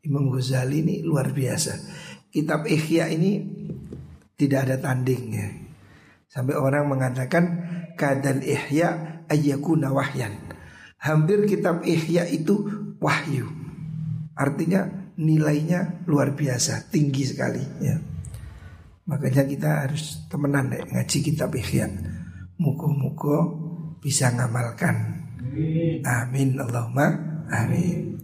Imam 0.00 0.32
Ghazali 0.32 0.80
ini 0.80 0.94
luar 1.04 1.32
biasa. 1.36 1.72
Kitab 2.32 2.64
Ihya 2.64 3.12
ini 3.12 3.40
tidak 4.36 4.68
ada 4.68 4.76
tandingnya. 4.80 5.68
Sampai 6.28 6.56
orang 6.56 6.88
mengatakan 6.88 7.44
kadal 8.00 8.40
Ihya 8.44 9.24
ayyakuna 9.28 9.92
wahyan. 9.92 10.36
Hampir 11.00 11.44
kitab 11.48 11.84
Ihya 11.84 12.28
itu 12.28 12.64
wahyu. 13.00 13.48
Artinya 14.36 15.05
nilainya 15.16 16.04
luar 16.08 16.36
biasa, 16.36 16.88
tinggi 16.92 17.24
sekali 17.24 17.64
ya. 17.80 17.96
Makanya 19.06 19.46
kita 19.46 19.70
harus 19.86 20.26
temenan 20.26 20.72
deh, 20.72 20.82
ngaji 20.82 21.18
kitab 21.22 21.54
Ihya. 21.54 21.86
Muko-muko 22.58 23.36
bisa 24.02 24.32
ngamalkan. 24.32 25.24
Amin 26.04 26.58
Allahumma 26.60 27.06
amin. 27.48 28.15